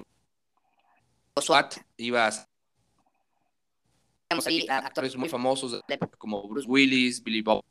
SWAT 1.41 1.77
iba 1.99 2.27
a 2.27 2.47
actores 4.79 5.17
muy 5.17 5.29
famosos 5.29 5.81
como 6.19 6.49
Bruce 6.49 6.69
Willis, 6.69 7.23
Billy 7.23 7.43
Bob, 7.43 7.65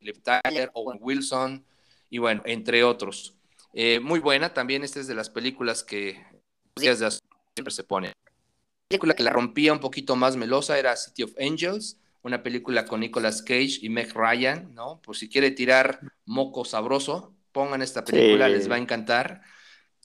Liv 0.00 0.22
Tyler, 0.22 0.70
Owen 0.74 0.98
Wilson 1.00 1.64
y 2.10 2.18
bueno, 2.18 2.42
entre 2.44 2.84
otros. 2.84 3.34
Eh, 3.72 4.00
muy 4.00 4.20
buena 4.20 4.52
también, 4.52 4.84
esta 4.84 5.00
es 5.00 5.06
de 5.06 5.14
las 5.14 5.30
películas 5.30 5.82
que 5.82 6.22
siempre 6.76 7.72
se 7.72 7.84
pone 7.84 8.12
película 8.88 9.14
que 9.14 9.22
la 9.22 9.30
rompía 9.30 9.72
un 9.72 9.80
poquito 9.80 10.16
más 10.16 10.36
melosa 10.36 10.78
era 10.78 10.96
City 10.96 11.22
of 11.22 11.34
Angels, 11.38 12.00
una 12.22 12.42
película 12.42 12.86
con 12.86 13.00
Nicolas 13.00 13.42
Cage 13.42 13.78
y 13.82 13.88
Meg 13.88 14.12
Ryan, 14.14 14.74
¿no? 14.74 15.00
Por 15.02 15.16
si 15.16 15.28
quiere 15.28 15.50
tirar 15.50 16.00
moco 16.24 16.64
sabroso, 16.64 17.34
pongan 17.52 17.82
esta 17.82 18.04
película, 18.04 18.48
les 18.48 18.70
va 18.70 18.76
a 18.76 18.78
encantar. 18.78 19.42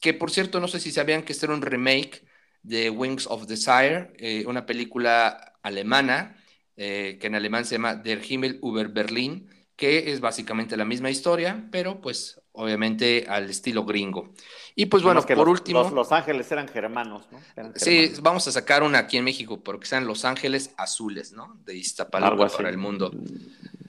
Que 0.02 0.14
por 0.14 0.32
cierto, 0.32 0.60
no 0.60 0.68
sé 0.68 0.80
si 0.80 0.92
sabían 0.92 1.24
que 1.24 1.34
este 1.34 1.46
era 1.46 1.56
un 1.56 1.62
remake 1.62 2.26
de 2.62 2.90
Wings 2.90 3.28
of 3.28 3.48
Desire, 3.48 4.12
eh, 4.18 4.44
una 4.48 4.66
película 4.66 5.56
alemana, 5.62 6.36
eh, 6.76 7.18
que 7.20 7.28
en 7.28 7.36
alemán 7.36 7.66
se 7.66 7.76
llama 7.76 7.96
Der 7.96 8.22
Himmel 8.28 8.60
über 8.62 8.90
Berlin, 8.90 9.50
que 9.76 10.12
es 10.12 10.20
básicamente 10.20 10.76
la 10.78 10.86
misma 10.86 11.10
historia, 11.10 11.68
pero 11.72 12.02
pues 12.02 12.42
obviamente 12.60 13.26
al 13.28 13.50
estilo 13.50 13.86
gringo. 13.86 14.34
Y 14.76 14.86
pues 14.88 15.02
bueno, 15.02 15.26
por 15.26 15.48
último... 15.48 15.90
Los, 15.90 16.12
Ángeles 16.12 16.52
eran 16.52 16.68
germanos, 16.68 17.26
¿no? 17.32 17.40
Sí, 17.76 18.12
vamos 18.22 18.48
a 18.48 18.52
sacar 18.52 18.84
una 18.84 19.00
aquí 19.00 19.18
en 19.18 19.24
México, 19.24 19.64
pero 19.64 19.80
que 19.80 19.88
sean 19.88 20.06
Los 20.06 20.26
Ángeles 20.26 20.74
Azules, 20.78 21.32
¿no? 21.32 21.58
De 21.64 21.76
Iztapalapa 21.76 22.48
para 22.50 22.70
el 22.70 22.78
mundo. 22.78 23.12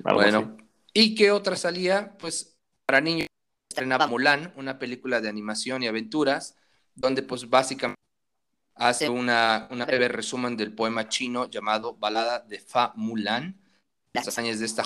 Bueno, 0.02 0.56
¿y 0.92 1.14
qué 1.14 1.32
otra 1.32 1.56
salía? 1.56 2.16
Pues 2.18 2.56
para 2.86 3.00
niños 3.00 3.26
estrenaba 3.68 4.06
Mulan, 4.06 4.52
una 4.56 4.78
película 4.78 5.20
de 5.20 5.28
animación 5.28 5.82
y 5.82 5.88
aventuras, 5.88 6.56
donde 6.94 7.22
pues 7.22 7.50
básicamente 7.50 8.00
hace 8.76 9.08
una, 9.08 9.68
una 9.70 9.84
breve 9.84 10.08
resumen 10.08 10.56
del 10.56 10.72
poema 10.72 11.08
chino 11.08 11.50
llamado 11.50 11.96
Balada 11.96 12.40
de 12.40 12.60
Fa 12.60 12.92
Mulan, 12.94 13.60
las 14.12 14.28
hazañas 14.28 14.58
de 14.60 14.66
esta 14.66 14.84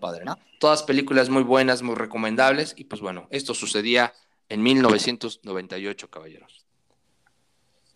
padre, 0.00 0.24
¿no? 0.24 0.38
Todas 0.58 0.82
películas 0.82 1.28
muy 1.28 1.42
buenas, 1.42 1.82
muy 1.82 1.94
recomendables, 1.94 2.74
y 2.76 2.84
pues 2.84 3.00
bueno, 3.00 3.26
esto 3.30 3.54
sucedía 3.54 4.12
en 4.48 4.62
1998, 4.62 6.10
caballeros. 6.10 6.64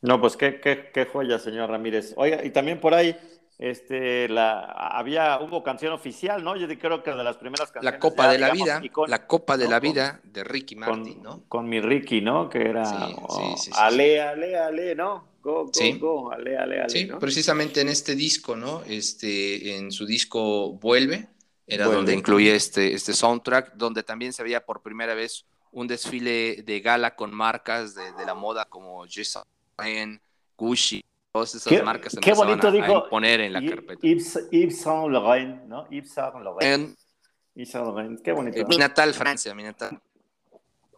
No, 0.02 0.20
pues 0.20 0.36
qué, 0.36 0.60
qué, 0.60 0.90
qué 0.92 1.06
joya, 1.06 1.38
señor 1.38 1.70
Ramírez. 1.70 2.12
Oiga, 2.16 2.44
y 2.44 2.50
también 2.50 2.78
por 2.78 2.94
ahí, 2.94 3.16
este, 3.58 4.28
la, 4.28 4.60
había, 4.60 5.40
hubo 5.40 5.62
canción 5.62 5.92
oficial, 5.92 6.44
¿no? 6.44 6.56
Yo 6.56 6.68
creo 6.78 7.02
que 7.02 7.10
de 7.10 7.24
las 7.24 7.36
primeras 7.36 7.70
canciones. 7.70 7.92
La 7.94 7.98
Copa 7.98 8.28
de 8.28 8.38
la 8.38 8.50
Vida, 8.50 8.82
la 9.06 9.26
Copa 9.26 9.56
de 9.56 9.68
la 9.68 9.80
Vida 9.80 10.20
de 10.24 10.44
Ricky 10.44 10.76
Martin, 10.76 11.22
¿no? 11.22 11.44
Con 11.48 11.68
mi 11.68 11.80
Ricky, 11.80 12.20
¿no? 12.20 12.48
Que 12.48 12.68
era 12.68 12.84
sí, 12.84 13.16
sí, 13.56 13.70
Ale, 13.74 14.20
Ale, 14.20 14.58
Ale, 14.58 14.94
¿no? 14.94 15.33
Go, 15.44 15.66
go, 15.66 15.98
go, 15.98 16.32
ale, 16.32 16.56
ale, 16.56 16.80
ale. 16.80 16.88
Sí, 16.88 17.06
precisamente 17.20 17.82
en 17.82 17.90
este 17.90 18.14
disco, 18.14 18.56
¿no? 18.56 18.82
Este, 18.86 19.76
en 19.76 19.92
su 19.92 20.06
disco 20.06 20.72
Vuelve, 20.72 21.28
era 21.66 21.84
donde 21.84 22.14
incluye 22.14 22.54
este, 22.54 22.94
este 22.94 23.12
soundtrack, 23.12 23.74
donde 23.74 24.02
también 24.02 24.32
se 24.32 24.42
veía 24.42 24.64
por 24.64 24.80
primera 24.80 25.14
vez 25.14 25.44
un 25.70 25.86
desfile 25.86 26.62
de 26.64 26.80
gala 26.80 27.14
con 27.14 27.34
marcas 27.34 27.94
de, 27.94 28.10
de 28.14 28.24
la 28.24 28.32
moda 28.32 28.64
como 28.64 29.04
Jason 29.06 29.44
Gucci, 30.56 31.04
todas 31.30 31.54
esas 31.54 31.84
marcas 31.84 32.14
se 32.14 32.20
qué 32.20 32.32
bonito 32.32 32.68
a, 32.68 33.08
poner 33.10 33.42
en 33.42 33.52
la 33.52 33.60
carpeta. 33.66 34.00
Yves, 34.00 34.80
Saint 34.80 35.10
Laurent, 35.10 35.64
¿no? 35.64 35.86
Yves 35.90 36.10
Saint 36.10 36.42
Laurent. 36.42 36.96
Yves 37.54 37.70
Saint 37.70 37.86
Laurent, 37.86 38.22
qué 38.22 38.32
bonito. 38.32 38.66
Mi 38.66 38.78
natal 38.78 39.12
Francia, 39.12 39.54
mi 39.54 39.62
natal. 39.62 40.00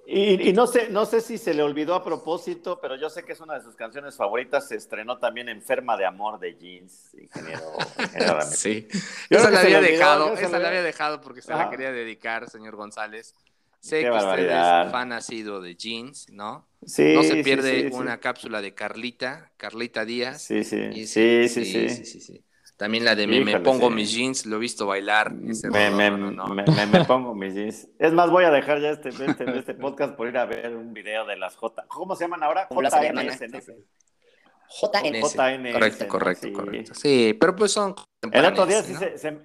Y, 0.09 0.53
no 0.53 0.69
sé, 0.69 0.89
no 0.89 1.05
sé 1.05 1.21
si 1.21 1.37
se 1.37 1.53
le 1.53 1.65
olvidó 1.65 1.97
a 1.97 2.05
propósito, 2.05 2.79
pero 2.81 2.95
yo 2.95 3.11
sé 3.11 3.25
que 3.25 3.33
es 3.33 3.41
una 3.41 3.55
de 3.55 3.65
sus 3.65 3.75
canciones 3.75 4.15
favoritas. 4.15 4.69
Se 4.69 4.77
estrenó 4.77 5.19
también 5.19 5.49
Enferma 5.49 5.97
de 5.97 6.07
Amor 6.07 6.39
de 6.39 6.57
Jeans, 6.57 7.13
ingeniero. 7.15 7.63
sí. 8.49 8.87
esa 9.29 9.51
la 9.51 9.61
había 9.61 9.81
dejado, 9.81 10.35
esa 10.35 10.61
la 10.61 10.69
había 10.69 10.83
dejado 10.83 11.21
porque 11.21 11.43
se 11.43 11.51
la 11.53 11.69
quería 11.71 11.91
dedicar, 11.91 12.49
señor 12.49 12.77
González. 12.77 13.35
Sé 13.81 14.03
que 14.03 14.11
usted 14.11 14.49
es 14.49 14.93
fan 14.93 15.09
nacido 15.09 15.61
de 15.61 15.75
Jeans, 15.75 16.31
¿no? 16.31 16.69
Sí. 16.85 17.15
No 17.15 17.25
se 17.25 17.43
pierde 17.43 17.91
una 17.93 18.19
cápsula 18.19 18.61
de 18.61 18.75
Carlita, 18.75 19.51
Carlita 19.57 20.05
Díaz. 20.05 20.43
Sí, 20.43 20.63
sí. 20.63 21.07
sí, 21.07 21.49
sí, 21.49 21.89
sí, 21.89 22.21
sí. 22.21 22.45
También 22.77 23.07
la 23.07 23.15
de 23.15 23.27
me, 23.27 23.61
pongo 23.61 23.89
mis 23.89 24.13
jeans, 24.13 24.45
lo 24.45 24.57
he 24.57 24.59
visto 24.59 24.87
bailar. 24.87 25.33
me, 25.33 25.91
me, 25.91 27.05
pongo 27.07 27.35
mis 27.35 27.55
jeans. 27.55 27.89
Es 27.99 28.13
más, 28.13 28.31
voy 28.31 28.45
a 28.45 28.51
dejar 28.51 28.81
ya 28.81 28.91
este, 28.91 29.09
este, 29.09 29.59
este, 29.59 29.75
podcast 29.75 30.15
por 30.15 30.29
ir 30.29 30.37
a 30.37 30.45
ver 30.45 30.77
un 30.77 30.93
video 30.93 31.25
de 31.25 31.37
las 31.37 31.57
J. 31.57 31.87
¿Cómo 31.89 32.15
se 32.17 32.25
llaman 32.25 32.43
ahora? 32.43 32.69
JNS. 32.71 33.39
JNS. 34.69 35.35
JNS. 35.35 35.73
Correcto, 35.73 36.09
correcto, 36.09 36.53
correcto. 36.53 36.95
Sí, 36.95 37.35
pero 37.41 37.57
pues 37.57 37.73
son. 37.73 37.95
El 38.31 38.45
otro 38.45 38.67
día 38.67 38.83
sí 38.83 38.95
se, 38.95 39.41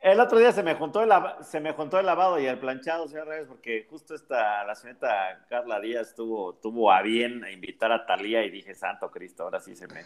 El 0.00 0.20
otro 0.20 0.38
día 0.38 0.52
se 0.52 0.62
me 0.62 0.76
juntó 0.76 1.02
el, 1.02 1.10
se 1.42 1.58
me 1.58 1.72
juntó 1.72 1.98
el 1.98 2.06
lavado 2.06 2.38
y 2.38 2.46
el 2.46 2.60
planchado, 2.60 3.08
señor 3.08 3.26
Reyes, 3.26 3.48
porque 3.48 3.84
justo 3.90 4.14
esta, 4.14 4.62
la 4.64 4.76
señorita 4.76 5.44
Carla 5.48 5.80
Díaz 5.80 6.14
tuvo, 6.14 6.54
tuvo 6.54 6.92
a 6.92 7.02
bien 7.02 7.44
invitar 7.52 7.90
a 7.90 8.06
Talía 8.06 8.44
y 8.44 8.50
dije, 8.50 8.76
Santo 8.76 9.10
Cristo, 9.10 9.42
ahora 9.42 9.58
sí 9.58 9.74
se 9.74 9.88
me, 9.88 10.02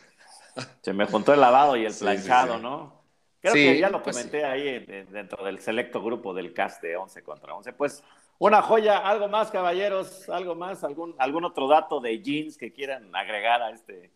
se 0.83 0.93
me 0.93 1.07
juntó 1.07 1.33
el 1.33 1.41
lavado 1.41 1.77
y 1.77 1.85
el 1.85 1.95
planchado, 1.95 2.59
¿no? 2.59 2.99
Creo 3.41 3.55
que 3.55 3.79
ya 3.79 3.89
lo 3.89 4.03
pues 4.03 4.17
comenté 4.17 4.45
ahí 4.45 4.85
dentro 5.11 5.45
del 5.45 5.61
selecto 5.61 6.03
grupo 6.03 6.35
del 6.35 6.53
cast 6.53 6.83
de 6.83 6.97
11 6.97 7.23
contra 7.23 7.55
11. 7.55 7.73
Pues 7.73 8.03
una 8.39 8.63
joya, 8.63 8.99
algo 8.99 9.29
más, 9.29 9.51
caballeros, 9.51 10.29
algo 10.29 10.55
más, 10.55 10.83
algún, 10.85 11.15
algún 11.19 11.45
otro 11.45 11.69
dato 11.69 12.01
de 12.01 12.21
jeans 12.21 12.57
que 12.57 12.73
quieran 12.73 13.15
agregar 13.15 13.63
a 13.63 13.71
este. 13.71 14.11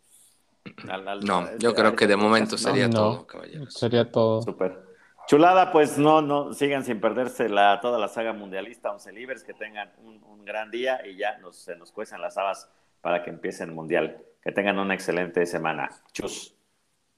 no, 1.23 1.41
este 1.43 1.57
yo 1.59 1.73
creo 1.73 1.95
que 1.95 2.07
de 2.07 2.17
momento 2.17 2.57
sería 2.57 2.89
todo, 2.89 3.25
caballeros. 3.25 3.73
Sería 3.73 4.11
todo. 4.11 4.41
Súper. 4.41 4.93
Chulada, 5.25 5.71
pues 5.71 5.97
no, 5.97 6.21
no, 6.21 6.53
sigan 6.53 6.83
sin 6.83 6.99
perderse 6.99 7.47
la, 7.47 7.79
toda 7.79 7.97
la 7.97 8.09
saga 8.09 8.33
mundialista, 8.33 8.91
11 8.91 9.13
libres, 9.13 9.43
que 9.43 9.53
tengan 9.53 9.91
un, 9.99 10.21
gran 10.43 10.69
día 10.69 10.99
y 11.07 11.15
ya 11.15 11.37
nos, 11.37 11.55
se 11.55 11.77
nos 11.77 11.93
cuecen 11.93 12.19
las 12.19 12.37
habas 12.37 12.69
para 12.99 13.23
que 13.23 13.29
empiece 13.29 13.63
el 13.63 13.71
mundial. 13.71 14.21
Que 14.43 14.51
tengan 14.51 14.77
una 14.79 14.93
excelente 14.93 15.45
semana. 15.45 15.89
Chus. 16.11 16.53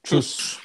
Chus. 0.04 0.60